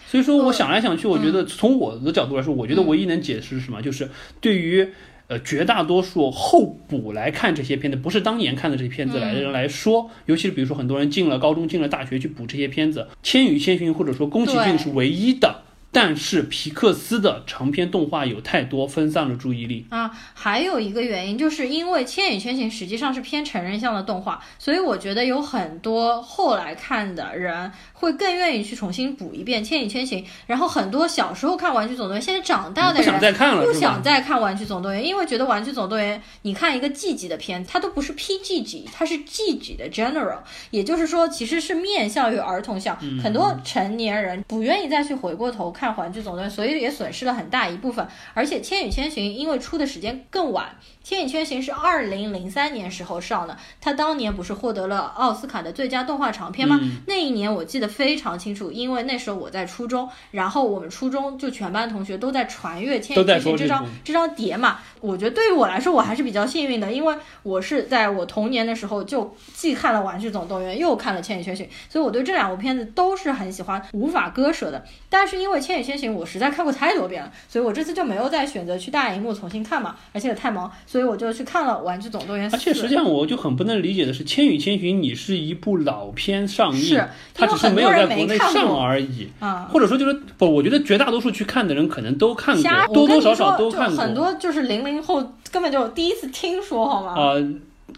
[0.06, 4.08] 所以说我想来想去，我觉得从我的角度来说，我觉得唯一能解释是什么，就是
[4.40, 4.88] 对于。
[5.28, 15.62] 呃，绝大多数后补来看这些片子，不是当年看的这些片子来的人来说，尤其是比如说很多人进了高中、进了大学去补这些片子，《千与千寻》或者说宫崎骏是唯一的。
[15.90, 40.38] 但是皮克斯的长篇动画有太多分散了注意力啊，还有一个原因就是因为《千与千寻》实际上是偏成人向的动画，所以我觉得有很多后来看的人会更愿意去重新补一遍《千与千寻》，然后很多小时候看《玩具总动员》，现在长大的人不想再看了，不想再看《玩具总动员》，因为觉得《玩具总动员》你看一个 G 级的片子，它都不是 PG 级，它是 G 级的 General，
[40.70, 45.68] 也就是说其实是面向于儿童向，很多成年人不愿意再去回过头。
[45.70, 48.04] 看《玩具总动员》，所以也损失了很大一部分。
[48.34, 50.66] 而且《千与千寻》因为出的时间更晚，
[51.08, 56.78] 《千与千寻》是二零零三年时候上的，它当年不是获得了奥斯卡的最佳动画长片吗？
[57.06, 64.80] 那一年我记得非常清楚，因为那时候我在初中，然后我们初中就全班同学都在传阅《千与千寻》这张这张碟嘛。
[65.00, 74.84] 我觉得对于我来说，我还是比较幸运的，因为我是在我童年的时候就既看了《玩具总动员》，又看了《千与千寻》，所以我对这两部片子都是很喜欢，无法割舍的。
[75.08, 82.50] 但是因为《千与千寻》，我实在看过太多遍了，所以我这次就没有再选择去大荧幕重新看嘛，而且也太忙，所以我就去看了《玩具总动员》。
[82.52, 87.00] 而且实际上，我就很不能理解的是，《千与千寻》你是一部老片上映，
[87.34, 94.78] 它只是没有在国内上而已啊，或者说就是不，我觉得绝大多数去看的人可能都看过，多多少少都看过，很多就是零。
[94.88, 97.12] 零后根本就第一次听说，好吗？
[97.12, 97.34] 啊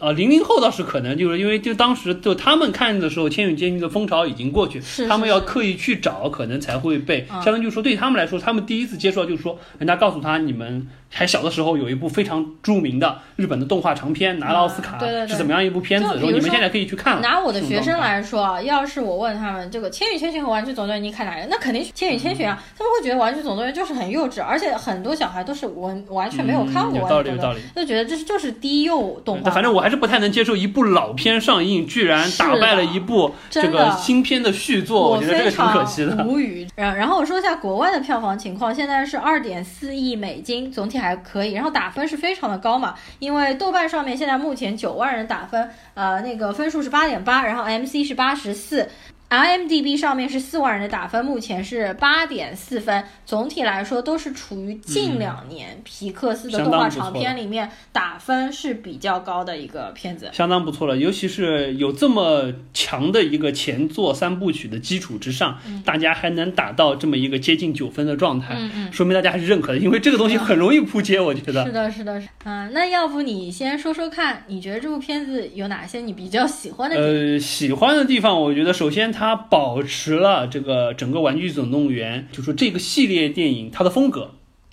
[0.00, 7.26] 啊，零零后倒是可能就是因为就当时就他们看的时候，《千与千寻》的风潮已经过去，他们要刻意去找，可能才会被。
[7.28, 16.18] 相当于就是说，对他们来说，他们第一次接触到就是说，人家告诉他你们还小的时候有一部非常著名的日本的动画长片拿了奥斯卡，是怎么样一部片子？
[16.20, 17.20] 说你们现在可以去看。
[17.20, 21.46] 拿我的学生来说，要是我问他们这个《千与千寻》和《玩具总动员》，你看哪个？
[21.50, 22.62] 那肯定是《千与千寻》啊！
[22.78, 29.50] 他们会觉得《玩具总动员》就是很幼稚，而且很多小孩都是完完全没有看过《有道理有道理》，就觉得这是就是低幼动画。
[29.50, 36.24] 反正我还是不太能接受一部老片上映，居然打败了一部这个新片的续作，我觉得这个挺可惜的。
[36.24, 36.66] 无语。
[36.76, 41.52] 然然后我说一下国外的票房情况，现在是二点四亿美金，总体还可以。
[41.52, 41.90] 然后打。
[41.90, 48.88] 分是非常的高嘛，因为豆瓣上面现在目前九万人打分，呃，那个分数是八点八，然后 MC 是八十四。
[49.30, 53.04] IMDB 上面是四万人的打分，目前是八点四分。
[53.24, 60.96] 总体来说都是处于近两年皮克斯的动画长片里面打分是比较高的一个片子，相当不错了。
[60.96, 68.58] 尤其是有这么强的一个前作三部曲的基础之上，大家还能打到这么一个接近九分的状态，
[68.90, 69.78] 说明大家还是认可的。
[69.78, 71.64] 因为这个东西很容易扑街，我觉得。
[71.70, 72.26] 是的，是的，是。
[72.42, 76.96] 嗯，那要不你先说说看，你觉得这部片子有哪些你比较喜欢的？
[76.96, 79.19] 呃，喜欢的地方，我觉得首先它。
[79.20, 84.30] 它保持了这个整个《玩具总动员》，就说这个系列电影它的风格，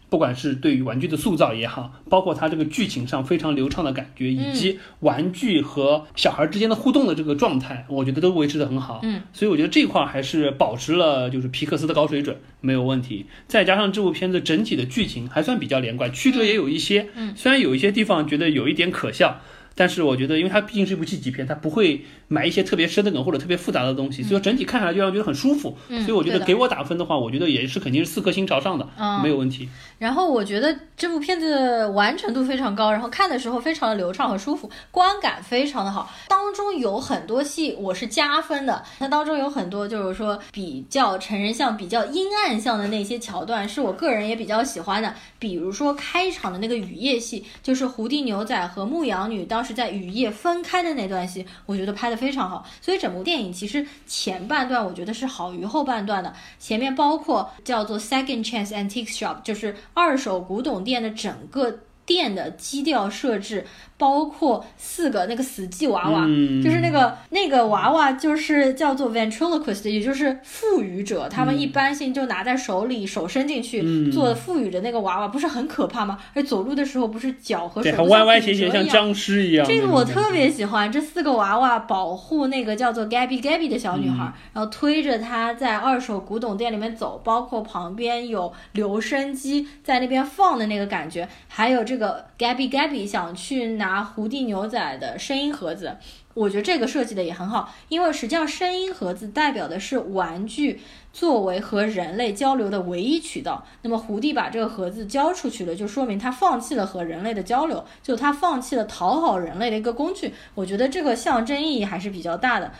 [0.08, 9.02] 不管是对于玩具的塑造也好，包括它这个剧情上非常流畅的感觉，以及玩具和小孩之间的互动的这个状态，我觉得都维持的很好。
[9.04, 13.26] 嗯，所以我觉得这块还是保持了就是皮克斯的高水准，没有问题。
[13.50, 19.42] 再加上这部片子整体的剧情还算比较连贯，曲折也有一些，嗯，虽然有一些地方觉得有一点可笑。
[19.78, 25.78] 但是我觉得，因为它毕竟是一部剧集片，它不会埋一些特别深的梗或者特别复杂的东西，所以整体看下来就让觉得很舒服。
[25.88, 28.90] 所以我觉得给我打分的话，我觉得也是肯定是四颗星朝上的，
[29.22, 29.70] 没有问题。
[30.00, 36.12] 然后我觉得这部片子完成度非常高，然后看的时候非常的流畅和舒服，观感非常的好。
[36.28, 45.14] 当中有很多戏我是加分的，那当中有很多就是说比较成人向、比较阴暗向的那些桥段，是我个人也比较喜欢的。
[45.38, 49.67] 比如说开场的那个雨夜戏，就是胡地牛仔和牧羊女当。
[49.68, 52.66] 是在雨夜分开的那段戏，我觉得拍的非常好。
[52.80, 56.34] 所以整部电影其实前半段我觉得是好于后半段的。
[56.58, 63.68] 前面包括叫做 Second Chance Antique Shop，就是二手古董店的整个店的基调设置。
[64.00, 66.22] 包括四个那个死寂娃娃，
[66.64, 71.28] 就是那个那个娃娃，就是叫做 ventriloquist，也就是赋予者。
[71.28, 76.20] 他们一般性就拿在手里，手伸进去做赋予的那个娃娃，不是很可怕吗？
[76.36, 79.66] 而走路的时候不是脚和手像歪歪斜斜，像僵尸一样。
[79.66, 80.92] 这个我特别喜欢。
[80.92, 94.04] 这四个娃娃保护那个叫做 Gabby Gabby 的小女孩，然后推着她在二手古董店里面走，包括旁边有留声机在那边放的那个感觉，还有这个这个 Gabby Gabby 想去拿。
[94.04, 95.98] 胡地牛仔的声音盒子，
[96.36, 100.80] 我觉得这个设计的也很好，因为实际上声音盒子代表的是玩具
[101.12, 103.66] 作为和人类交流的唯一渠道。
[103.82, 110.36] 那么胡地把这个盒子交出去了，就说明他放弃了和人类的交流，就他放弃了讨好人类的一个工具。
[110.54, 112.72] 我觉得这个象征意义还是比较大的。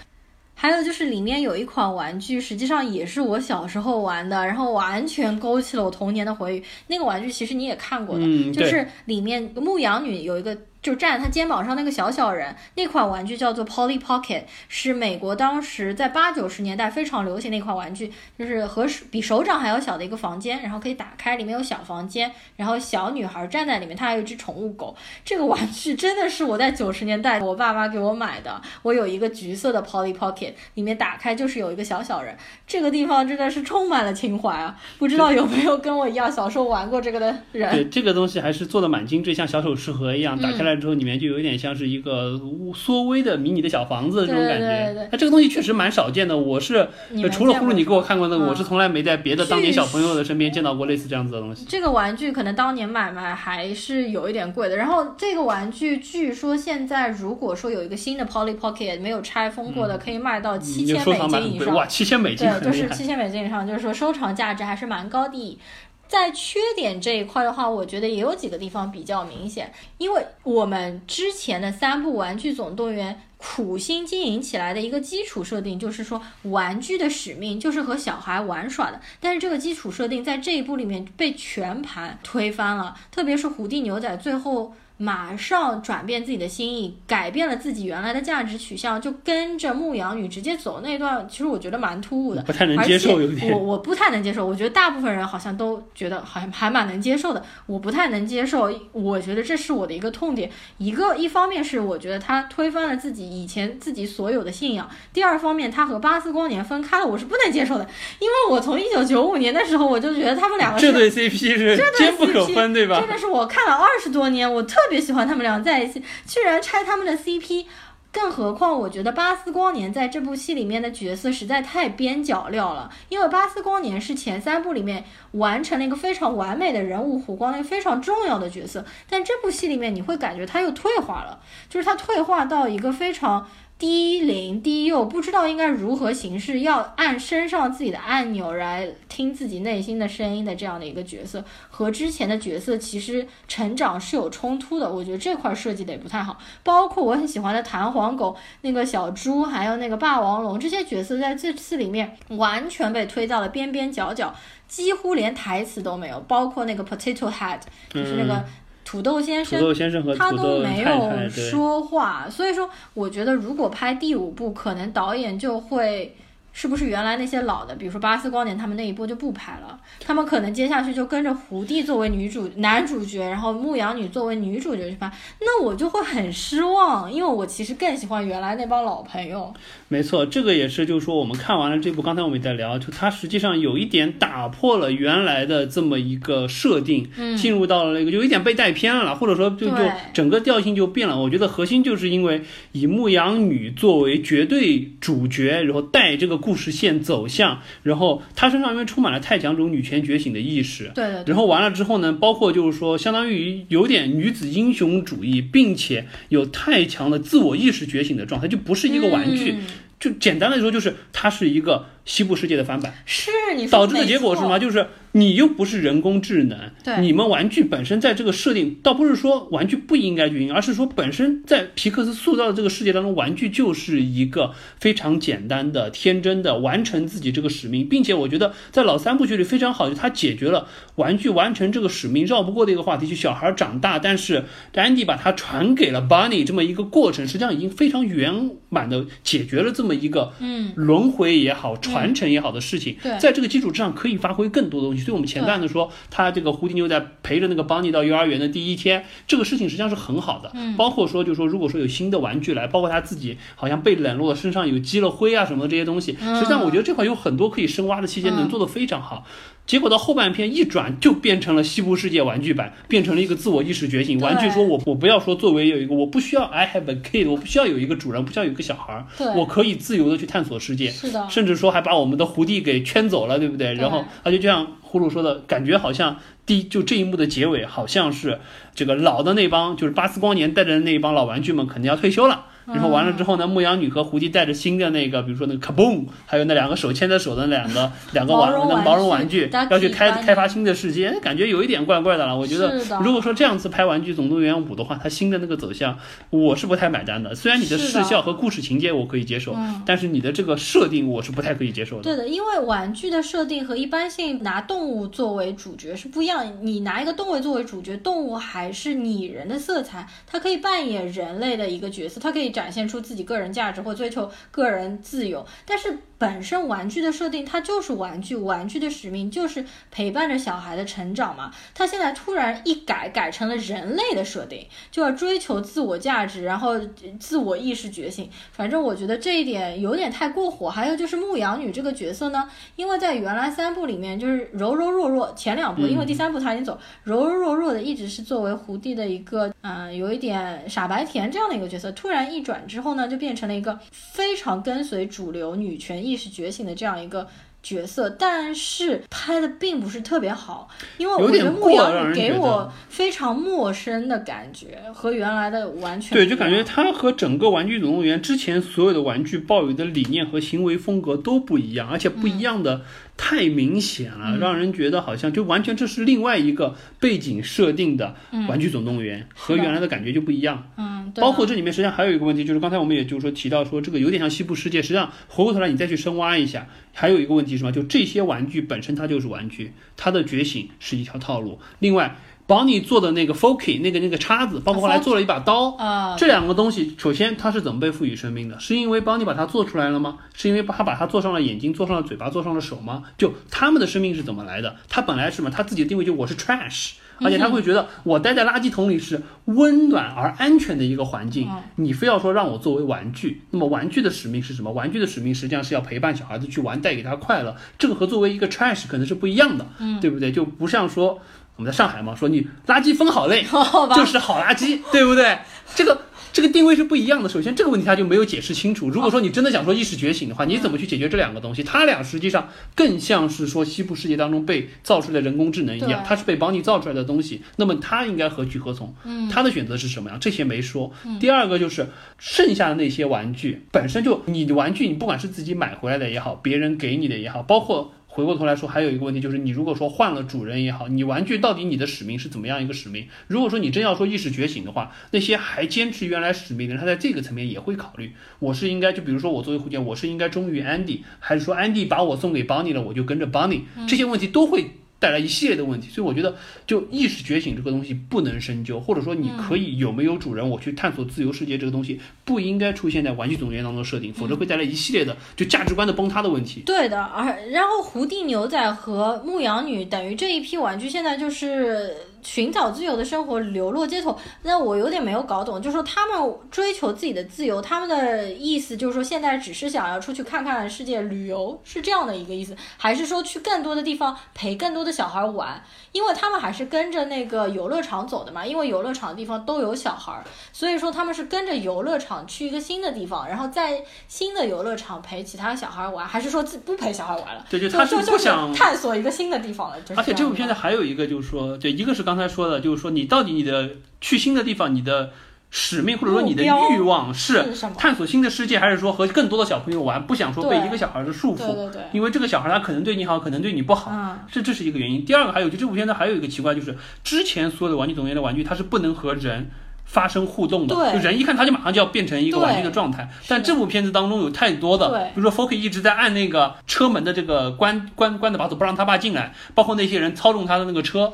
[0.60, 6.64] 还有就是里面有一款玩具，实际上也是我小时候玩的，然后完全勾起了我童年的回忆。
[6.88, 10.58] 那个玩具其实你也看过的，就是里面牧羊女有一个。
[10.88, 18.10] 就站在他肩膀上那个小小人，那款玩具叫做 Polly Pocket，是美国当时在八九十年代非常流行的一款玩具，
[18.40, 24.96] 就是和比手掌还要小的一个房间，然后可以打开，里面有小房间，然后小女孩站在里面，她还有一只宠物狗。
[25.26, 32.34] 这个玩具真的是我在九十年代我爸妈给我买的，我有一个橘色的 Polly Pocket，里面打开就是有一个小小人，
[32.66, 34.80] 这个地方真的是充满了情怀啊！
[34.98, 37.70] 不知道有没有跟我一样小时候玩过这个的人？
[37.74, 40.77] 对，这个东西还是做的蛮精致，像小首饰盒一样，打开来。
[40.80, 42.40] 之后里面就有点像是一个
[42.76, 46.38] 缩微的迷你的小房子这种感觉，那这个东西确实蛮少见的。
[46.38, 46.88] 我是
[47.32, 51.66] 除了呼噜你给我看过那个，我是从来没在别的当年小朋友的身边见到过类似这样子的东西。
[51.68, 54.78] 这个玩具可能当年买卖还是有一点贵的。
[54.78, 61.76] 然后这个玩具据说现在如果说有一个新的 Polly Pocket 没有拆封过的，可以卖到七千美金以上。
[61.76, 65.60] 哇，七千美金，对，就是七千美金以上，就是说收藏价值还是蛮高的。
[66.08, 84.74] 在缺点这一块的话，我觉得也有几个地方比较明显，因为我们之前的三部《玩具总动员》苦心经营起来的一个基础设定，就是说玩具的使命就是和小孩玩耍的，但是这个基础设定在这一步里面被全盘推翻了，特别是虎地牛仔最后。
[84.98, 93.22] 马上转变自己的心意，改变了自己原来的价值取向，就跟着牧羊女直接走那段，其实我觉得蛮突兀的，不太能接受。
[93.22, 94.46] 有点，我我不太能接受。
[94.46, 98.74] 我觉得大部分人好像都觉得还还蛮能接受的，我不太能接受。
[98.92, 100.50] 我觉得这是我的一个痛点。
[100.80, 107.88] 一个一方面是我觉得他推翻了自己以前自己所有的信仰，第二方面他和巴斯光年分开了，我是不能接受的。
[108.20, 113.00] 因为我从一九九五年的时候我就觉得他们两个这对 CP 是坚不可分，对吧？
[113.00, 115.62] 真的是我看了二十多年，我特特别喜欢他们俩。
[115.62, 117.66] 在一起，居然拆他们的 CP，
[118.10, 122.90] 更何况我觉得巴斯光年在这部戏里面的角色实在太边角料了。
[123.10, 133.46] 因为巴斯光年是前三部里面完成了一个非常完美的人物弧光，一个非常重要的角色，但这部戏里面你会感觉他又退化了，就是他退化到一个非常。
[133.80, 144.92] 低龄低幼，不知道应该如何行事，要按身上自己的按钮来听自己内心的声音的这样的一个角色，和之前的角色其实成长是有冲突的。
[144.92, 146.40] 我觉得这块设计的也不太好。
[146.64, 154.34] 包括我很喜欢的弹簧狗、那个小猪，还有那个霸王龙这些角色，在这次里面完全被推到了边边角角，
[154.68, 156.20] 几乎连台词都没有。
[156.22, 157.60] 包括那个 Potato Head，
[157.92, 158.44] 就是那个。
[158.88, 166.16] 土豆先生，土豆先生和他都没有说话，所以说，我觉得如果拍第五部，可能导演就会。
[166.60, 169.80] 是不是原来那些老的，比如说巴斯光年他们那一波就不拍了？
[170.00, 175.08] 他们可能接下去就跟着胡帝作为女主男主角，然后牧羊女作为女主角去拍，
[175.40, 179.54] 那我就会很失望，因为我其实更喜欢原来那帮老朋友。
[179.88, 191.22] 没错，这个也是，就是说我们看完了这部，刚才我们也在聊，就它实际上有一点打破了原来的这么一个设定，进入到了那个就有一点被带偏了，或者说就就整个调性就变了。
[191.22, 192.42] 我觉得核心就是因为
[192.72, 196.36] 以牧羊女作为绝对主角，然后带这个。
[196.48, 201.24] 故事线走向，然后她身上因为充满了太强这种女权觉醒的意识，对对。
[201.26, 209.56] 然后完了之后呢，包括就是说，相当于有点女子英雄主义，并且有太强的自我意识觉醒的状态，就不是一个玩具。
[210.00, 214.58] 就简单的说，就是它是一个西部世界的翻版，是你导致的结果是什么？
[214.58, 214.88] 就是。
[215.18, 234.46] 你又不是人工智能，对，你们玩具本身在这个设定，倒不是说玩具不应该运营，而是说本身在皮克斯塑造的这个世界当中，玩具就是一个非常简单的、天真的完成自己这个使命，并且我觉得在老三部曲里非常好，就它解决了玩具完成这个使命绕不过的一个话题，就小孩长大，但是
[234.76, 245.07] 安迪把它传给了 Bunny 这么一个过程，实际上已经非常圆满的解决了这么一个嗯轮回也好、传承也好的事情，在这个基础之上可以发挥更多的东西。
[245.08, 250.52] 对我们前段子说，他这个胡迪牛仔陪着那个邦尼到幼儿园的第一天，这个事情实际上是很好的。
[250.54, 259.26] 嗯，包括说，就说如果说有新的玩具来，包括他自己好像被冷落，身上有积了灰啊什么的这些东西，实际上我觉得这块有很多可以深挖的细节，能做得非常好。
[259.66, 264.18] 结果到后半篇一转就变成了西部世界玩具版，变成了一个自我意识觉醒。
[264.22, 269.06] 玩具说我我不要说作为有一个，我不需要 I have a kid，我不需要有一个主人，不需要有一个小孩儿，
[269.36, 270.90] 我可以自由的去探索世界。
[270.90, 273.74] 是的，甚至说还把我们的胡弟给圈走了，对不对？
[273.74, 278.40] 然后而且就像呼噜说的感觉，好像第就这一幕的结尾，好像是
[278.74, 282.46] 这个老的那帮，就是巴斯光年带着的那帮老玩具们肯定要退休了。
[282.68, 292.38] 然后完了之后呢，牧羊女和胡迪带着新的那个，比如说那个卡嘣，还有那两个手牵着手的两个两个玩那毛绒玩具，要去开开发新的世界，感觉有一点怪怪的了。
[292.38, 295.98] 我觉得如果说这样子拍《玩具总动员五》的话，它新的那个走向，
[296.30, 297.34] 我是不太买单的。
[297.34, 299.56] 虽然你的视效和故事情节我可以接受，
[299.86, 302.04] 但是你的这个设定我是不太可以接受的。
[302.04, 306.46] 对的，因为玩具的设定和一般性拿动物作为主角是不一样。
[306.62, 312.52] 你拿一个动物作为主角，动物还是拟人的色彩，它可以扮演人类的一个角色，它可以。
[312.58, 316.00] 展现出自己个人价值或追求个人自由，但是。
[316.18, 321.52] 本身玩具的设定，它就是玩具，玩具的使命就是陪伴着小孩的成长嘛。
[321.76, 326.80] 它现在突然一改，改成了人类的设定，就要追求自我价值，然后
[327.20, 328.28] 自我意识觉醒。
[328.52, 330.70] 反正我觉得这一点有点太过火。
[330.70, 346.07] 还有就是牧羊女这个角色呢，因为在原来三部里面就是柔柔弱弱，前两部因为第三部她已经走，柔柔弱弱的一直是作为胡帝的一个嗯有一点傻白甜这样的一个角色，突然一转之后呢，就变成了一个非常跟随主流女权。
[346.08, 347.28] 意识觉醒的这样一个
[347.62, 362.82] 角色，但是拍的并不是特别好，因为我觉得牧羊女给我非常陌生的感觉，和原来的完全对，就感觉他和整个《玩具总动员》之前所有的玩具抱有的理念和行为风格都不一样，而且不一样的。
[363.18, 368.16] 太明显了，让人觉得好像就完全这是另外一个背景设定的
[368.48, 370.70] 《玩具总动员》，和原来的感觉就不一样。
[370.78, 377.72] 嗯，包括这里面实际上还有一个问题，就是刚才我们也就是说提到说这个有点像西部世界，实际上回过头来你再去深挖一下，还有一个问题是什么？
[377.72, 381.60] 就这些玩具本身它就是玩具，它的觉醒是一条套路。
[381.80, 382.18] 另外。
[382.48, 388.60] 帮你做的那个 Foky 那个那个叉子，包括后来做了一把刀啊，这两个东西，首先它是怎么被赋予生命的？
[388.60, 390.18] 是因为帮你把它做出来了吗？
[390.34, 393.04] 是因为他把它做上了眼睛，做上了嘴巴，做上了手吗？
[393.18, 394.78] 就他们的生命是怎么来的？
[394.88, 395.52] 他本来是什么？
[395.52, 396.94] 他自己的定位就我是 trash。
[397.20, 404.72] 而且他会觉得我待在垃圾桶里是温暖而安全的一个环境，你非要说让我作为玩具，那么玩具的使命是什么？
[404.72, 407.56] 玩具的使命实际上是要陪伴小孩子去玩，带给他快乐。
[407.80, 409.66] 这个和作为一个 trash 可能是不一样的，
[410.00, 410.32] 对不对？
[410.32, 411.20] 就不像说
[411.58, 415.38] 我们在上海嘛，说你垃圾分好类就是好垃圾，对不对？
[415.76, 416.02] 这个。
[416.34, 417.28] 这个定位是不一样的。
[417.28, 418.90] 首先，这个问题他就没有解释清楚。
[418.90, 421.64] 如果说你真的想说意识觉醒的话，你怎么去解决这两个东西？
[421.64, 427.42] 它俩实际上更像是说西部世界当中被造出来的人工智能一样，它是被帮你造出来的东西。
[427.56, 428.94] 那么它应该何去何从？
[429.06, 430.20] 嗯，他的选择是什么样？
[430.20, 430.92] 这些没说。
[431.20, 431.88] 第二个就是
[432.20, 437.94] 剩下的那些玩具本身就你的玩具，你不管是自己买回来的也好，别人给你的也好，包括。
[438.18, 443.06] 回过头来说，还有一个问题就是，你如果说换了主人也好，你玩具到底你的使命是怎么样一个使命？
[443.28, 453.62] 如果说你真要说意识觉醒的话，那些还坚持原来使命的人，他在这个层面也会考虑，我是应该就比如说我作为护剑，我是应该忠于 Andy，，还是说 Andy 把我送给 Bonnie 了，我就跟着 Bonnie？？
[453.88, 454.72] 这些问题都会。
[455.00, 456.36] 带来一系列的问题，所以我觉得，
[456.66, 466.62] 就意识觉醒这个东西不能深究，或者说你可以有没有主人，我去探索自由世界这个东西不应该出现在玩具总动员当中设定，否则会带来一系列的就价值观的崩塌的问题。
[466.66, 471.96] 对的，而然后胡地牛仔和牧羊女等于这一批玩具现在就是。
[472.28, 474.20] 寻找自由的生活，流落街头。
[474.44, 485.64] 那我有点没有搞懂，就是说他们追求自己的自由，他们的意思就是说现在只是想要出去看看世界，旅游是这样的一个意思，还是说去更多的地方陪更多的小孩玩？
[485.94, 490.22] 因为他们还是跟着那个游乐场走的嘛，因为游乐场的地方都有小孩，
[490.52, 497.46] 所以说他们是跟着游乐场去一个新的地方，然后在新的游乐场陪其他小孩玩，还是说自不陪小孩玩了？
[497.50, 499.78] 对，就他是不想探索一个新的地方了。
[499.96, 505.12] 而且这部片子还有一个就是说，对，一个是刚才说的，就是说你到底你的去新的地方，你的。
[505.50, 510.06] 使命或者说你的欲望是探索新的世界，还是说和更多的小朋友玩？
[510.06, 515.06] 不想说被一个小孩的束缚，因为这个小孩他可能对你好，可能对你不好，这这是一个原因。
[515.06, 519.50] 第二个还有就这部片子还有一个奇怪，就是之前所有的玩具总动员的玩具它是不能和人。
[519.88, 523.10] 发生互动的，就人一看他就马上就要变成一个玩具的状态。
[523.28, 529.34] 但这部片子当中有太多的，比如说 Foky 一直在按那个车门的这个关关关的把手，不让他爸进来。
[529.56, 531.14] 包括那些人操纵他的那个车，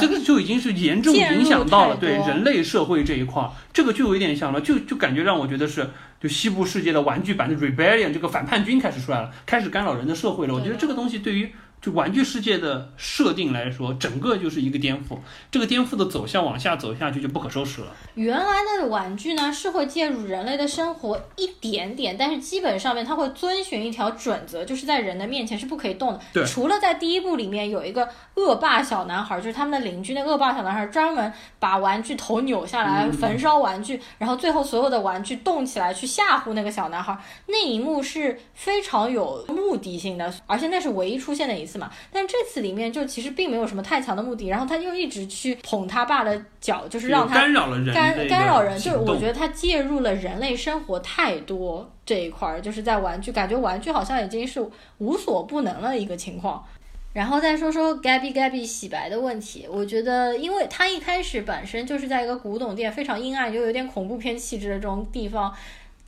[0.00, 3.46] 这个就已经是严重影响到了对人类社会这一块。
[3.72, 10.54] 这个就有一点像了，就就感觉让我觉得是就西部世界的玩具版的 Rebellion 这个反叛军开始出来了，开始干扰人的社会了。
[10.54, 11.52] 我觉得这个东西对于。
[11.82, 15.18] 就玩具世界的设定来说，整个就是一个颠覆。
[15.50, 17.88] 这个颠覆的走向往下走下去就不可收拾了。
[18.14, 18.44] 原来
[18.78, 26.20] 的玩具呢是会介入人类的生活一点点，但是基本上面它会遵循一条准则，就是在人的面前是不可以动的。
[26.32, 26.44] 对。
[26.46, 41.71] 除了在第一部里面有一个恶霸小男孩，就是他们的邻居，那恶霸小男孩专门把玩具头扭下来焚烧玩具，然后最后所有的玩具动起来去吓唬那个小男孩，那一幕是非常有目的性的，而且那是唯一出现的一次。
[41.78, 54.64] 嘛，但这次里面就其实并没有什么太强的目的，然后他又一直去捧他爸的脚，就是让他干扰了人，干干扰人，就是我觉得他介入了人类生活太多这一块儿，就是在玩具，感觉玩具好像已经是
[54.98, 56.64] 无所不能了一个情况。
[57.12, 65.52] 然后再说说 Gabby Gabby 洗白的问题，我觉得，因为他一开始本身就是在一个古董店，非常阴暗又有点恐怖片气质的这种地方，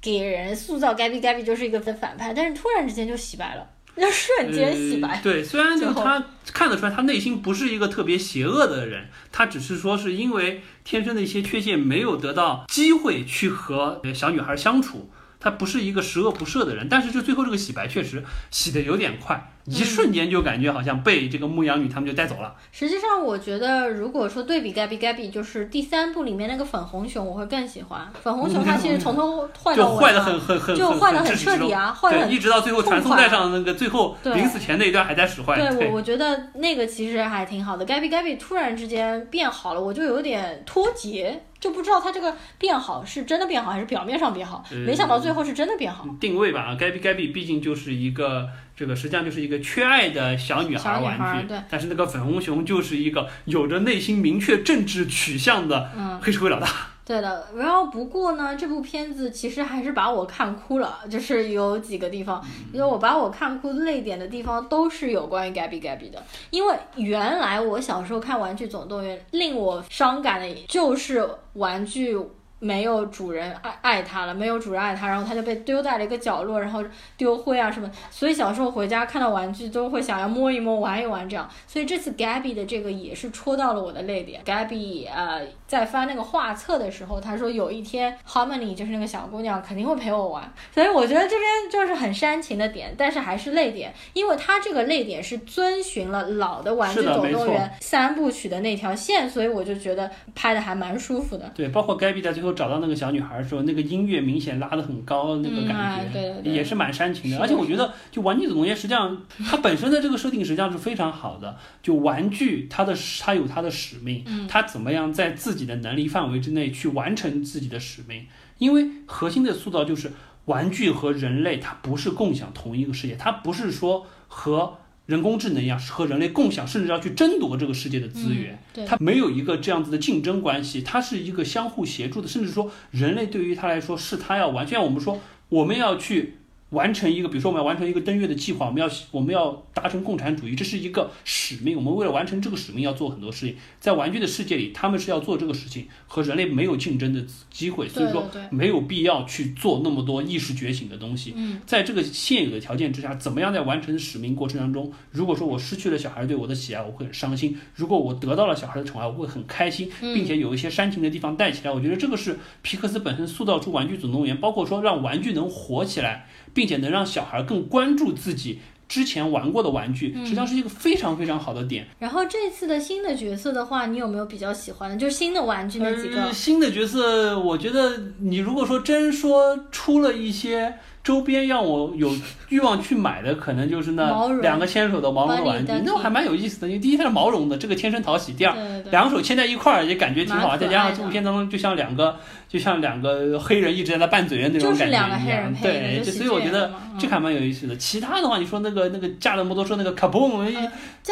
[0.00, 3.68] 给人塑造 Gabby Gabby 就是一个反派，但是突然之间就洗白了。
[3.97, 5.20] 那瞬间洗白。
[5.22, 15.11] 对，虽然就他看得出来，他内心不是一个特别邪恶的人，他只是说是因为天生的一些缺陷，没有得到机会去和小女孩相处。
[15.40, 22.54] 他不是一个十恶不赦的人，但是就最后这个洗白确实洗的有点快，一瞬间就感觉好像被这个牧羊女他们就带走了。
[22.70, 28.06] 实际上，我觉得如果说对比《Gabby Gabby》，就是第三部里面那个粉红熊，我会更喜欢。
[28.22, 35.56] 粉红熊它其实从头坏到尾，就坏的很很很就坏的很彻底啊，坏的一直到最后传送带上那个最后临死前那一段还在使坏。
[35.56, 37.86] 对我我觉得那个其实还挺好的。
[37.88, 41.44] 《Gabby Gabby》突然之间变好了，我就有点脱节。
[41.60, 46.04] 就不知道他这个变好是真的变好还是表面上变好，没想到最后是真的变好。
[46.20, 51.58] 定位吧，Gabi Gabi，毕竟就是一个这个实际上就是一个缺爱的小女孩玩具，对。
[51.70, 56.68] 但是那个粉红熊就是一个有着内心明确政治取向的黑社会老大。
[57.06, 72.18] 对的，然后不过呢，这部片子其实还是把我看哭了，就是有几个地方，因为我把我看哭泪点的地方都是有关于 Gabby Gabby 的，因为原来我小时候看《玩具总动员》，令我伤感的就是玩具。
[72.64, 76.82] 没有主人爱爱它了，没有主人爱它，然后它就被丢在了一个角落，然后
[77.18, 77.90] 丢灰啊什么。
[78.10, 81.48] 所以小时候回家看到玩具都会想要摸一摸、玩一玩这样。
[81.66, 84.43] 所以这次 Gabby 的这个也是戳到了我的泪点。
[84.44, 90.52] Gabby 呃在翻那个画册的时候，他说有一天 Harmony 就是那个小姑娘肯定会陪我玩。
[90.72, 101.51] 所以我觉得这边就是很煽情的点，但是还是泪点，因为他这个泪点是遵循了老的玩具总动员三部曲的那条线，所以我就觉得拍的还蛮舒服的。
[101.55, 107.38] 对，包括 Gabby 在最后找到那个小女孩的时候，那个音乐明显拉的很高，那个感觉对也是蛮煽情的。
[107.40, 109.20] 而且我觉得，就玩具总动员实际上
[109.51, 111.56] 它本身的这个设定实际上是非常好的。
[111.82, 118.27] 就玩具它的它有它的使命，它怎么样在自己的能力范围之内去完成自己的使命？
[118.59, 120.12] 因为核心的塑造就是
[120.47, 124.78] 玩具和人类它不是共享同一个世界，它不是说和。
[125.07, 128.59] 人工智能一样是和人类共享，甚至要去争夺这个世界的资源。
[128.86, 134.65] 它没有一个这样子的竞争关系，它是一个相互协助的，甚至说人类对于它来说是它要完。
[134.65, 135.20] 就像我们说，
[135.51, 136.39] 我们要去。
[136.74, 141.76] 完成一个，比如说我们要完成一个登月的计划，我们要我们要达成共产主义，这是一个使命。
[141.76, 143.56] 我们为了完成这个使命，要做很多事情。
[143.80, 151.34] 在玩具的世界里，他们是要做这个事情，和人类没有竞争的机会，所以说没有必要去做那么多意识觉醒的东西。
[151.64, 161.70] 在这个现有的条件之下，怎么样在完成使命过程当中，如果说我失去了小孩对我的喜爱，我会很伤心；如果我得到了小孩的宠爱，我会很开心，并且有一些煽情的地方带起来。
[161.70, 166.26] 我觉得这个是皮克斯本身塑造出玩具总动员，包括说让玩具能活起来。
[166.55, 171.86] 并且能让小孩更关注自己之前玩过的玩具，实际上是一个非常非常好的点。
[171.98, 174.97] 然后这次的新的角色的话，你有没有比较喜欢的？
[174.97, 176.32] 就是新的玩具那几个。
[176.32, 180.78] 新的角色，我觉得你如果说真说出了一些。
[181.05, 182.10] 周边让我有
[182.48, 186.66] 欲望去买的，可能就是那两个牵手的毛绒的玩具，那还蛮有意思的。
[186.66, 188.56] 因为第一它是毛绒的，这个天生讨喜；第二，
[188.90, 190.56] 两手牵在一块儿也感觉挺好。
[190.56, 192.16] 再加上这部片当中，就像两个，
[192.48, 195.55] 就像两个黑人一直在那拌嘴的那种感觉一样。
[195.62, 197.76] 对，所以我觉得这还蛮有意思的。
[197.76, 200.26] 其他的话，你说那个那个驾着摩托车那个卡布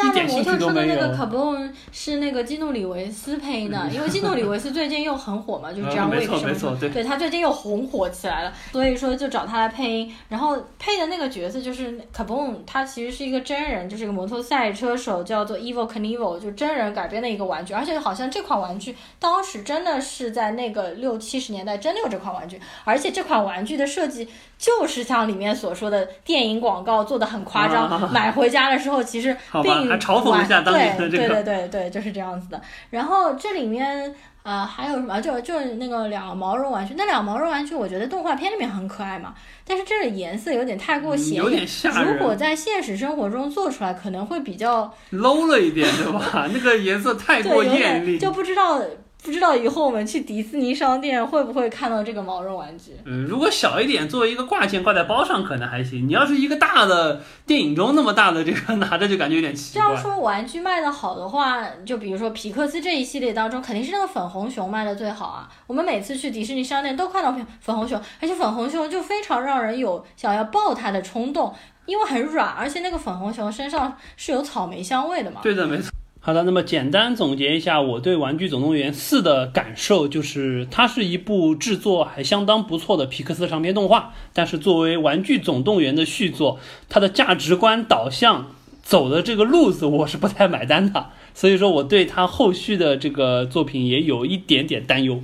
[0.01, 0.95] 一点兴趣都没有。
[0.95, 1.55] 那个卡布
[1.91, 6.77] 是那个基努里维斯配的， 因为基努里维斯最近又很火嘛，就是这样为什么？
[6.79, 9.83] 对他最近又红火起来了，所以说就找他来配。
[9.83, 24.27] 音，然后配的那个角色就是卡布隆，他其实是一个真人，就是一个摩托赛车手，叫做 Evil Knievel，就真人改编的一个玩具，而且好像这款玩具当时真的是在那个六七十年代真的有这款玩具，而且这款玩具的设计
[24.63, 32.61] 就是像里面所说的电影广告做的很夸张，买回家的时候其实并嘲讽一下当年的这个，对对对对对，就是这样子的。
[32.89, 34.15] 然后这里面。
[34.43, 35.21] 呃，还有什么？
[35.21, 39.33] 就就是那个两个毛绒玩具，那两个毛绒玩具，我觉得动画片里面很可爱嘛。
[39.65, 41.65] 但是这里颜色有点太过显眼，
[42.05, 46.49] 如果在现实生活中做出来，可能会比较 low 了一点，对吧？
[46.53, 48.81] 那个颜色太过艳丽，就不知道。
[49.23, 52.91] 不知道以后我们去迪士尼商店会不会看到这个毛绒玩具？
[53.05, 56.05] 嗯，如果小一点，作为一个挂件挂在包上可能还行。
[56.07, 59.87] 你要是一个大的，电影中那么大的这个 拿着就感觉有点奇怪。
[59.87, 65.49] 这样说玩具卖的好的话，就比如说皮克斯这一系列当中，肯定是那个粉红熊卖的最好啊。
[65.67, 71.53] 我们每次去迪士尼商店都看到粉粉红熊，而且粉红熊就非常让人有想要抱它的冲动，
[71.85, 75.39] 因为很软，而且那个粉红熊身上是有草莓香味的嘛。
[75.41, 75.89] 对的，没错。
[76.25, 88.51] 好的，那么简单总结一下我对《玩具总动员四》的感受，就是它是一部制作还相当不错的皮克斯长篇动画，但是作为《玩具总动员》的续作，它的价值观导向
[88.81, 95.21] 走的这个路子，我是不太买单的，所以说我对它后续的这个作品也有一点点担忧。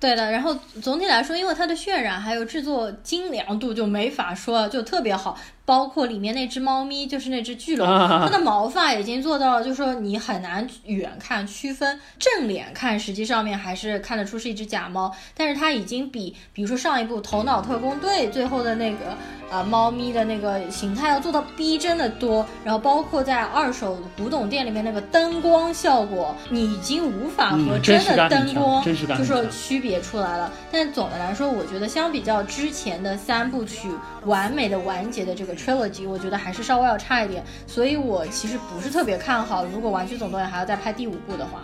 [0.00, 5.38] 对的，然后总体来说，因为它的渲染还有制作精良度就没法说，就特别好。
[5.70, 19.16] 包括里面那只猫咪，就是那只巨龙，它的毛发已经做到了，就是说你很难远看区分，正脸看实际上面还是看得出是一只假猫，但是它已经比，比如说上一部《头脑特工队》最后的那个
[19.48, 28.82] 呃猫咪的那个形态要做到逼真的多，然后包括在二手古董店里面那个灯光效果，你已经无法和真的灯光
[29.16, 30.52] 就说区别出来了。
[30.72, 33.88] 但总的来说，我觉得相比较之前的三部曲
[34.24, 35.59] 完美的完结的这个。
[35.60, 39.64] trilogy，我觉得还是稍微要差一点，所以我其实不是特别看好。
[39.66, 41.60] 如果《玩具总动员》还要再拍第五部的话，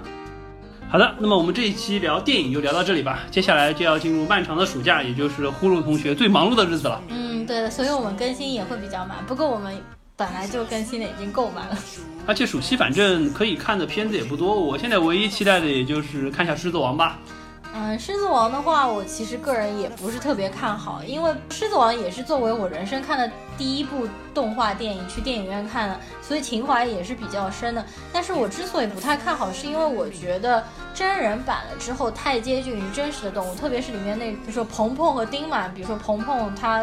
[0.89, 3.21] 好的，那么我们这一期聊电影就聊到这里吧。
[3.31, 7.03] 接下来就要进入漫长的暑假，也就是呼噜同学最忙碌的日子了。
[7.09, 9.17] 嗯，对的，所以我们更新也会比较慢。
[9.27, 9.75] 不过我们
[10.17, 11.79] 本来就更新的已经够慢了，
[12.27, 14.59] 而且暑期反正可以看的片子也不多。
[14.59, 17.19] 我现在唯一期待的也就是看一下《狮子王》吧。
[17.79, 27.85] 嗯，狮子王的话，我其实个人也不是特别看好，因为狮子王也是作为我人生看的第一部动画电影去电影院看的，所以情怀也是比较深的。
[28.11, 36.83] 但是我之所以不太看好，是因为我觉得真人版了之后太接近于真实的动物，特别是里面那比如说鹏鹏和丁满，比如说鹏鹏他。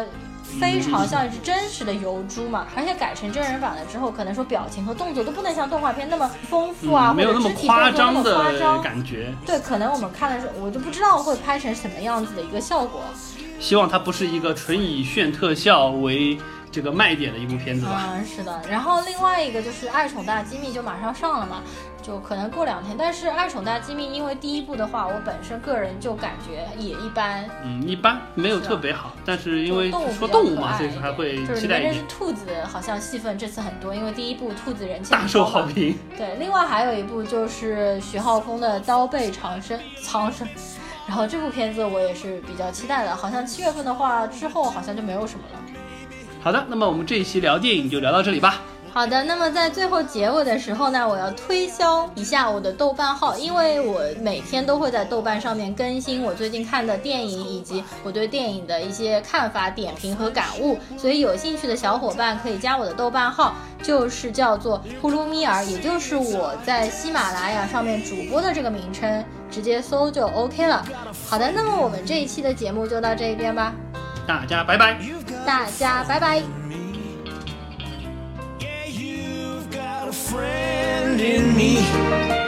[0.60, 9.34] 非常像一只真实的油猪嘛，而且改成真人版了之后，可能说表情和动作都不能像动画片那么丰富啊，没有那么夸张的感觉。
[9.44, 13.00] 对，可能我们看的时候，我就不知道会拍成什么样子的一个效果。
[13.60, 16.38] 希望它不是一个纯以炫特效为。
[16.74, 18.60] 这个卖点的一部片子吧，嗯，是的。
[18.68, 21.62] 然后另外一个就是《爱宠大机密》就马上上了嘛，
[22.02, 22.96] 就可能过两天。
[22.98, 29.12] 但是《爱宠大机密》因为第一部的话，我本身个人就感觉也一般，嗯，一般，没有特别好。
[29.24, 29.88] 但是因为
[30.18, 31.94] 说动物嘛，所以说还会期待一点。
[31.94, 35.96] 就是兔子好像戏份这次很多，因为第一部兔子人气大受好评。
[36.16, 40.48] 对，另外还有一部就是徐浩峰的《刀背藏身》，藏身。
[41.06, 45.60] 然后这部片子我也是比较期待的，好像七月份的话之后好像就没有什么了。
[46.44, 48.60] 好的，那么我们这一期聊电影就聊到这里吧。
[48.92, 70.84] 好的，那么在最后结尾的时候呢，我要推销一下我的豆瓣号，因为我每天都会在豆瓣上面更新我最近看的电影以及我对电影的一些看法、点评和感悟，所以有兴趣的小伙伴可以加我的豆瓣号，就是叫做呼噜咪儿，也就是我在喜马拉雅上面主播的这个名称，直接搜就 OK 了。
[71.26, 73.74] 好的，那么我们这一期的节目就到这一边吧。
[74.26, 74.98] 大家拜拜，
[75.46, 76.42] 大家拜拜。
[80.14, 82.43] friend in me.